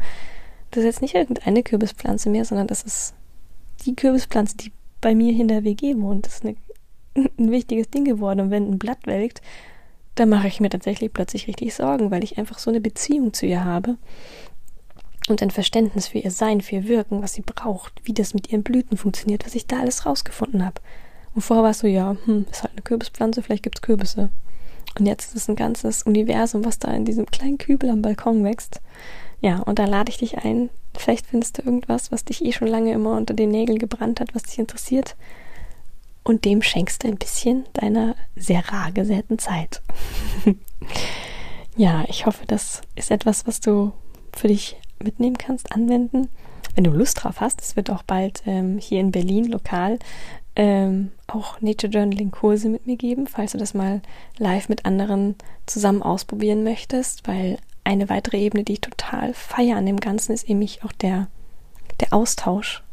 das 0.72 0.82
ist 0.82 0.86
jetzt 0.86 1.02
nicht 1.02 1.16
irgendeine 1.16 1.64
Kürbispflanze 1.64 2.30
mehr, 2.30 2.46
sondern 2.46 2.68
das 2.68 2.84
ist 2.84 3.14
die 3.86 3.96
Kürbispflanze, 3.96 4.58
die 4.58 4.72
bei 5.00 5.16
mir 5.16 5.32
in 5.32 5.48
der 5.48 5.64
WG 5.64 5.96
wohnt. 5.98 6.26
Das 6.26 6.36
ist 6.36 6.46
eine, 6.46 6.56
ein 7.38 7.52
wichtiges 7.52 7.90
Ding 7.90 8.04
geworden. 8.04 8.42
Und 8.42 8.52
wenn 8.52 8.70
ein 8.70 8.80
Blatt 8.80 9.06
welkt, 9.06 9.42
dann 10.16 10.30
mache 10.30 10.48
ich 10.48 10.60
mir 10.60 10.70
tatsächlich 10.70 11.14
plötzlich 11.14 11.48
richtig 11.48 11.74
Sorgen, 11.76 12.12
weil 12.12 12.24
ich 12.24 12.38
einfach 12.38 12.60
so 12.60 12.70
eine 12.70 12.82
Beziehung 12.82 13.34
zu 13.34 13.46
ihr 13.46 13.64
habe 13.64 13.98
und 15.28 15.42
ein 15.42 15.52
Verständnis 15.52 16.08
für 16.08 16.20
ihr 16.20 16.32
Sein, 16.32 16.62
für 16.62 16.76
ihr 16.76 16.88
Wirken, 16.88 17.22
was 17.22 17.34
sie 17.34 17.42
braucht, 17.42 17.94
wie 18.04 18.14
das 18.14 18.34
mit 18.34 18.52
ihren 18.52 18.64
Blüten 18.64 18.98
funktioniert, 18.98 19.46
was 19.46 19.56
ich 19.56 19.68
da 19.68 19.80
alles 19.80 20.06
rausgefunden 20.06 20.66
habe. 20.66 20.82
Und 21.36 21.42
vorher 21.42 21.64
war 21.64 21.72
es 21.72 21.80
so, 21.80 21.88
ja, 21.88 22.16
hm, 22.26 22.46
ist 22.50 22.64
halt 22.64 22.74
eine 22.74 22.82
Kürbispflanze, 22.82 23.44
vielleicht 23.44 23.64
gibt 23.64 23.78
es 23.78 23.82
Kürbisse. 23.82 24.30
Und 24.98 25.06
jetzt 25.06 25.28
ist 25.28 25.36
es 25.36 25.50
ein 25.50 25.56
ganzes 25.56 26.04
Universum, 26.04 26.66
was 26.66 26.80
da 26.80 26.92
in 26.92 27.06
diesem 27.06 27.26
kleinen 27.28 27.58
Kübel 27.58 27.90
am 27.90 28.02
Balkon 28.02 28.44
wächst. 28.44 28.82
Ja, 29.42 29.60
und 29.60 29.78
da 29.78 29.86
lade 29.86 30.10
ich 30.10 30.18
dich 30.18 30.40
ein. 30.40 30.70
Vielleicht 30.98 31.28
findest 31.28 31.58
du 31.58 31.62
irgendwas, 31.62 32.12
was 32.12 32.26
dich 32.26 32.44
eh 32.44 32.52
schon 32.52 32.68
lange 32.68 32.92
immer 32.92 33.16
unter 33.16 33.36
den 33.36 33.52
Nägeln 33.52 33.78
gebrannt 33.78 34.20
hat, 34.20 34.34
was 34.34 34.44
dich 34.44 34.58
interessiert. 34.58 35.16
Und 36.24 36.44
dem 36.44 36.62
schenkst 36.62 37.04
du 37.04 37.08
ein 37.08 37.18
bisschen 37.18 37.66
deiner 37.74 38.16
sehr 38.36 38.68
rar 38.70 38.92
gesäten 38.92 39.38
Zeit. 39.38 39.82
ja, 41.78 42.04
ich 42.08 42.26
hoffe, 42.26 42.46
das 42.48 42.82
ist 42.96 43.12
etwas, 43.12 43.46
was 43.46 43.60
du 43.60 43.94
für 44.34 44.48
dich 44.48 44.78
mitnehmen 45.04 45.38
kannst, 45.38 45.72
anwenden. 45.72 46.30
Wenn 46.76 46.84
du 46.84 46.92
Lust 46.92 47.24
drauf 47.24 47.42
hast, 47.42 47.62
es 47.62 47.76
wird 47.76 47.90
auch 47.90 48.04
bald 48.04 48.44
ähm, 48.46 48.78
hier 48.78 49.00
in 49.00 49.12
Berlin 49.12 49.46
lokal 49.46 50.00
ähm, 50.58 51.12
auch 51.28 51.62
Nature 51.62 51.94
Journaling 51.94 52.32
Kurse 52.32 52.68
mit 52.68 52.88
mir 52.88 52.98
geben, 52.98 53.28
falls 53.28 53.52
du 53.52 53.60
das 53.60 53.76
mal 53.76 54.02
live 54.40 54.70
mit 54.70 54.86
anderen 54.86 55.36
zusammen 55.68 56.02
ausprobieren 56.02 56.64
möchtest, 56.64 57.28
weil 57.28 57.60
eine 57.84 58.10
weitere 58.10 58.40
Ebene, 58.40 58.64
die 58.64 58.74
ich 58.74 58.82
total 58.82 59.36
feiere 59.36 59.78
an 59.78 59.86
dem 59.86 60.00
Ganzen, 60.00 60.34
ist 60.34 60.50
eben 60.50 60.68
auch 60.84 60.92
der, 60.94 61.28
der 62.02 62.12
Austausch. 62.12 62.84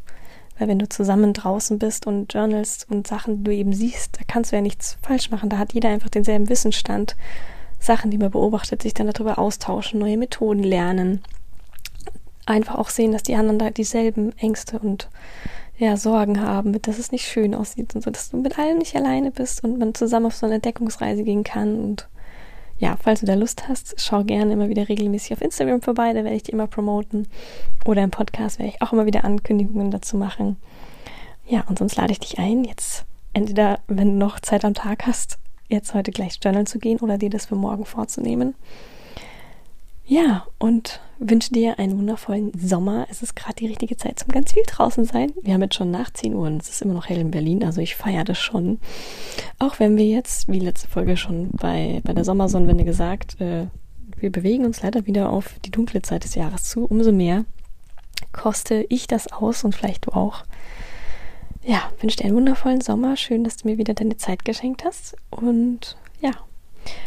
Weil 0.59 0.69
wenn 0.69 0.79
du 0.79 0.89
zusammen 0.89 1.33
draußen 1.33 1.79
bist 1.79 2.07
und 2.07 2.33
journalst 2.33 2.87
und 2.91 3.07
Sachen, 3.07 3.39
die 3.39 3.45
du 3.45 3.55
eben 3.55 3.73
siehst, 3.73 4.21
da 4.21 4.25
kannst 4.29 4.53
du 4.53 4.57
ja 4.57 4.63
nichts 4.63 4.99
falsch 5.03 5.31
machen. 5.31 5.49
Da 5.49 5.57
hat 5.57 5.73
jeder 5.73 5.89
einfach 5.89 6.11
denselben 6.11 6.51
Wissensstand. 6.51 7.17
Sachen, 7.81 8.11
die 8.11 8.19
man 8.19 8.31
beobachtet, 8.31 8.83
sich 8.83 8.95
dann 8.95 9.11
darüber 9.11 9.39
austauschen, 9.39 9.99
neue 9.99 10.19
Methoden 10.19 10.63
lernen. 10.63 11.23
Einfach 12.47 12.77
auch 12.77 12.91
sehen, 12.91 13.13
dass 13.13 13.23
die 13.23 13.35
anderen 13.35 13.59
da 13.59 13.71
dieselben 13.71 14.37
Ängste 14.39 14.79
und 14.79 15.09
ja, 15.77 15.97
Sorgen 15.97 16.41
haben, 16.41 16.81
dass 16.83 16.99
es 16.99 17.11
nicht 17.11 17.27
schön 17.27 17.55
aussieht 17.55 17.95
und 17.95 18.03
so, 18.03 18.11
dass 18.11 18.31
du 18.31 18.37
mit 18.37 18.59
allem 18.59 18.79
nicht 18.79 18.95
alleine 18.95 19.31
bist 19.31 19.65
und 19.65 19.79
man 19.79 19.95
zusammen 19.95 20.27
auf 20.27 20.37
so 20.37 20.47
eine 20.47 20.57
Entdeckungsreise 20.57 21.25
gehen 21.25 21.43
kann. 21.43 21.79
Und 21.81 22.09
ja, 22.79 22.97
falls 23.03 23.21
du 23.21 23.27
da 23.27 23.35
Lust 23.35 23.69
hast, 23.69 23.95
schau 23.99 24.23
gerne 24.23 24.53
immer 24.53 24.69
wieder 24.69 24.89
regelmäßig 24.89 25.33
auf 25.33 25.43
Instagram 25.43 25.83
vorbei, 25.83 26.13
da 26.13 26.23
werde 26.23 26.37
ich 26.37 26.45
die 26.45 26.53
immer 26.53 26.69
promoten. 26.69 27.27
Oder 27.85 28.03
im 28.03 28.11
Podcast 28.11 28.59
werde 28.59 28.73
ich 28.73 28.83
auch 28.83 28.93
immer 28.93 29.07
wieder 29.07 29.25
Ankündigungen 29.25 29.91
dazu 29.91 30.17
machen. 30.17 30.57
Ja, 31.47 31.65
und 31.69 31.79
sonst 31.79 31.97
lade 31.97 32.13
ich 32.13 32.21
dich 32.21 32.39
ein, 32.39 32.65
jetzt 32.65 33.05
entweder, 33.33 33.81
wenn 33.89 34.13
du 34.13 34.17
noch 34.17 34.41
Zeit 34.41 34.65
am 34.65 34.75
Tag 34.75 35.07
hast, 35.07 35.39
jetzt 35.69 35.93
heute 35.93 36.13
gleich 36.13 36.39
journalen 36.43 36.67
zu 36.67 36.79
gehen 36.79 37.01
oder 37.01 37.19
dir 37.19 37.31
das 37.31 37.47
für 37.47 37.57
morgen 37.57 37.85
vorzunehmen. 37.85 38.55
Ja, 40.07 40.47
und 40.59 41.01
wünsche 41.19 41.53
dir 41.53 41.79
einen 41.79 41.97
wundervollen 41.97 42.53
Sommer. 42.59 43.07
Es 43.11 43.23
ist 43.23 43.35
gerade 43.35 43.55
die 43.55 43.67
richtige 43.67 43.97
Zeit 43.97 44.19
zum 44.19 44.29
ganz 44.29 44.53
viel 44.53 44.65
draußen 44.67 45.07
sein. 45.07 45.33
Wir 45.41 45.55
haben 45.55 45.63
jetzt 45.63 45.77
schon 45.77 45.91
nach 45.91 46.13
10 46.13 46.35
Uhr 46.35 46.47
und 46.47 46.61
es 46.61 46.69
ist 46.69 46.83
immer 46.83 46.93
noch 46.93 47.09
hell 47.09 47.19
in 47.19 47.31
Berlin, 47.31 47.65
also 47.65 47.81
ich 47.81 47.97
feiere 47.97 48.25
das 48.25 48.39
schon. 48.39 48.81
Auch 49.59 49.79
wenn 49.79 49.97
wir 49.97 50.05
jetzt, 50.05 50.49
wie 50.49 50.59
letzte 50.59 50.89
Folge 50.89 51.17
schon 51.17 51.51
bei, 51.53 52.03
bei 52.05 52.13
der 52.13 52.25
Sommersonnenwende 52.25 52.85
gesagt, 52.85 53.41
äh, 53.41 53.67
wir 54.17 54.31
bewegen 54.31 54.67
uns 54.67 54.83
leider 54.83 55.07
wieder 55.07 55.31
auf 55.31 55.59
die 55.65 55.71
dunkle 55.71 56.03
Zeit 56.03 56.25
des 56.25 56.35
Jahres 56.35 56.65
zu. 56.65 56.85
Umso 56.85 57.11
mehr 57.11 57.47
koste 58.33 58.85
ich 58.91 59.07
das 59.07 59.33
aus 59.33 59.65
und 59.65 59.75
vielleicht 59.75 60.07
du 60.07 60.11
auch. 60.13 60.45
Ja, 61.63 61.91
wünsche 62.01 62.19
dir 62.19 62.27
einen 62.27 62.37
wundervollen 62.37 62.83
Sommer. 62.83 63.17
Schön, 63.17 63.43
dass 63.43 63.57
du 63.57 63.69
mir 63.69 63.79
wieder 63.79 63.95
deine 63.95 64.19
Zeit 64.19 64.45
geschenkt 64.45 64.85
hast. 64.85 65.17
Und 65.31 65.97
ja, 66.21 66.33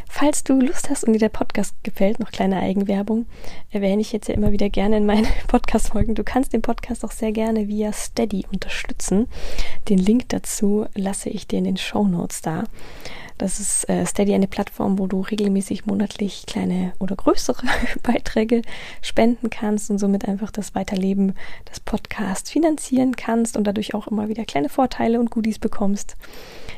Falls 0.09 0.43
du 0.43 0.59
Lust 0.59 0.89
hast 0.89 1.03
und 1.03 1.13
dir 1.13 1.19
der 1.19 1.29
Podcast 1.29 1.75
gefällt, 1.83 2.19
noch 2.19 2.31
kleine 2.31 2.59
Eigenwerbung, 2.59 3.25
erwähne 3.69 4.01
ich 4.01 4.11
jetzt 4.11 4.27
ja 4.27 4.35
immer 4.35 4.51
wieder 4.51 4.69
gerne 4.69 4.97
in 4.97 5.05
meinen 5.05 5.27
Podcast-Folgen. 5.47 6.15
Du 6.15 6.23
kannst 6.23 6.53
den 6.53 6.61
Podcast 6.61 7.05
auch 7.05 7.11
sehr 7.11 7.31
gerne 7.31 7.67
via 7.67 7.93
Steady 7.93 8.45
unterstützen. 8.51 9.27
Den 9.89 9.99
Link 9.99 10.29
dazu 10.29 10.85
lasse 10.95 11.29
ich 11.29 11.47
dir 11.47 11.59
in 11.59 11.65
den 11.65 11.77
Show 11.77 12.07
Notes 12.07 12.41
da. 12.41 12.63
Das 13.37 13.59
ist 13.59 13.87
äh, 13.87 14.05
Steady 14.05 14.33
eine 14.33 14.47
Plattform, 14.47 14.97
wo 14.97 15.05
du 15.05 15.21
regelmäßig 15.21 15.85
monatlich 15.85 16.45
kleine 16.47 16.93
oder 16.99 17.15
größere 17.15 17.67
Beiträge 18.03 18.63
spenden 19.01 19.49
kannst 19.49 19.91
und 19.91 19.99
somit 19.99 20.27
einfach 20.27 20.49
das 20.49 20.73
Weiterleben 20.73 21.33
des 21.69 21.79
Podcasts 21.79 22.49
finanzieren 22.49 23.15
kannst 23.15 23.55
und 23.55 23.65
dadurch 23.65 23.93
auch 23.93 24.07
immer 24.07 24.27
wieder 24.27 24.45
kleine 24.45 24.69
Vorteile 24.69 25.19
und 25.19 25.29
Goodies 25.29 25.59
bekommst. 25.59 26.17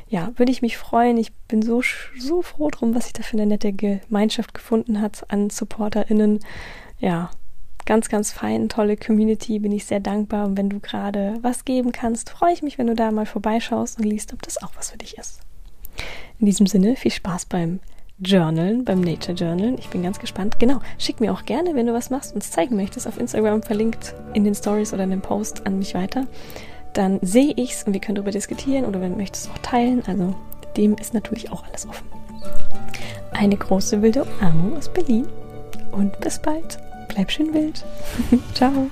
Ja, 0.09 0.31
würde 0.37 0.51
ich 0.51 0.63
mich 0.63 0.77
freuen. 0.77 1.17
Ich 1.17 1.31
bin 1.47 1.61
so, 1.61 1.83
so 2.17 2.41
froh 2.41 2.69
drum, 2.69 2.95
was 2.95 3.05
sich 3.05 3.13
da 3.13 3.21
für 3.21 3.37
eine 3.37 3.45
nette 3.45 3.71
Gemeinschaft 3.71 4.55
gefunden 4.55 5.01
hat 5.01 5.23
an 5.29 5.51
SupporterInnen. 5.51 6.39
Ja, 6.99 7.29
ganz, 7.85 8.09
ganz 8.09 8.31
fein, 8.31 8.69
tolle 8.69 8.97
Community, 8.97 9.59
bin 9.59 9.71
ich 9.71 9.85
sehr 9.85 9.99
dankbar. 9.99 10.47
Und 10.47 10.57
wenn 10.57 10.69
du 10.69 10.79
gerade 10.79 11.37
was 11.41 11.63
geben 11.63 11.91
kannst, 11.91 12.31
freue 12.31 12.53
ich 12.53 12.63
mich, 12.63 12.79
wenn 12.79 12.87
du 12.87 12.95
da 12.95 13.11
mal 13.11 13.27
vorbeischaust 13.27 13.99
und 13.99 14.03
liest, 14.03 14.33
ob 14.33 14.41
das 14.41 14.61
auch 14.61 14.71
was 14.75 14.91
für 14.91 14.97
dich 14.97 15.17
ist. 15.17 15.41
In 16.39 16.47
diesem 16.47 16.65
Sinne, 16.65 16.95
viel 16.95 17.11
Spaß 17.11 17.45
beim 17.45 17.79
Journalen, 18.19 18.83
beim 18.83 19.01
Nature 19.01 19.33
Journalen. 19.33 19.77
Ich 19.77 19.89
bin 19.89 20.03
ganz 20.03 20.19
gespannt. 20.19 20.59
Genau, 20.59 20.79
schick 20.97 21.21
mir 21.21 21.31
auch 21.31 21.45
gerne, 21.45 21.75
wenn 21.75 21.85
du 21.85 21.93
was 21.93 22.09
machst 22.09 22.33
und 22.33 22.43
es 22.43 22.51
zeigen 22.51 22.75
möchtest, 22.75 23.07
auf 23.07 23.19
Instagram 23.19 23.61
verlinkt 23.61 24.15
in 24.33 24.43
den 24.43 24.55
Stories 24.55 24.93
oder 24.93 25.03
in 25.03 25.11
dem 25.11 25.21
Post 25.21 25.65
an 25.67 25.77
mich 25.77 25.93
weiter. 25.93 26.27
Dann 26.93 27.19
sehe 27.21 27.53
ich 27.55 27.73
es 27.73 27.83
und 27.83 27.93
wir 27.93 28.01
können 28.01 28.15
darüber 28.15 28.31
diskutieren 28.31 28.85
oder 28.85 29.01
wenn 29.01 29.11
du 29.11 29.17
möchtest 29.17 29.49
auch 29.49 29.57
teilen. 29.59 30.03
Also 30.07 30.35
dem 30.77 30.95
ist 30.95 31.13
natürlich 31.13 31.51
auch 31.51 31.63
alles 31.65 31.87
offen. 31.87 32.07
Eine 33.31 33.57
große 33.57 34.01
wilde 34.01 34.23
Umarmung 34.23 34.77
aus 34.77 34.89
Berlin 34.89 35.27
und 35.91 36.19
bis 36.19 36.39
bald. 36.39 36.77
Bleib 37.07 37.31
schön 37.31 37.53
wild. 37.53 37.83
Ciao. 38.53 38.89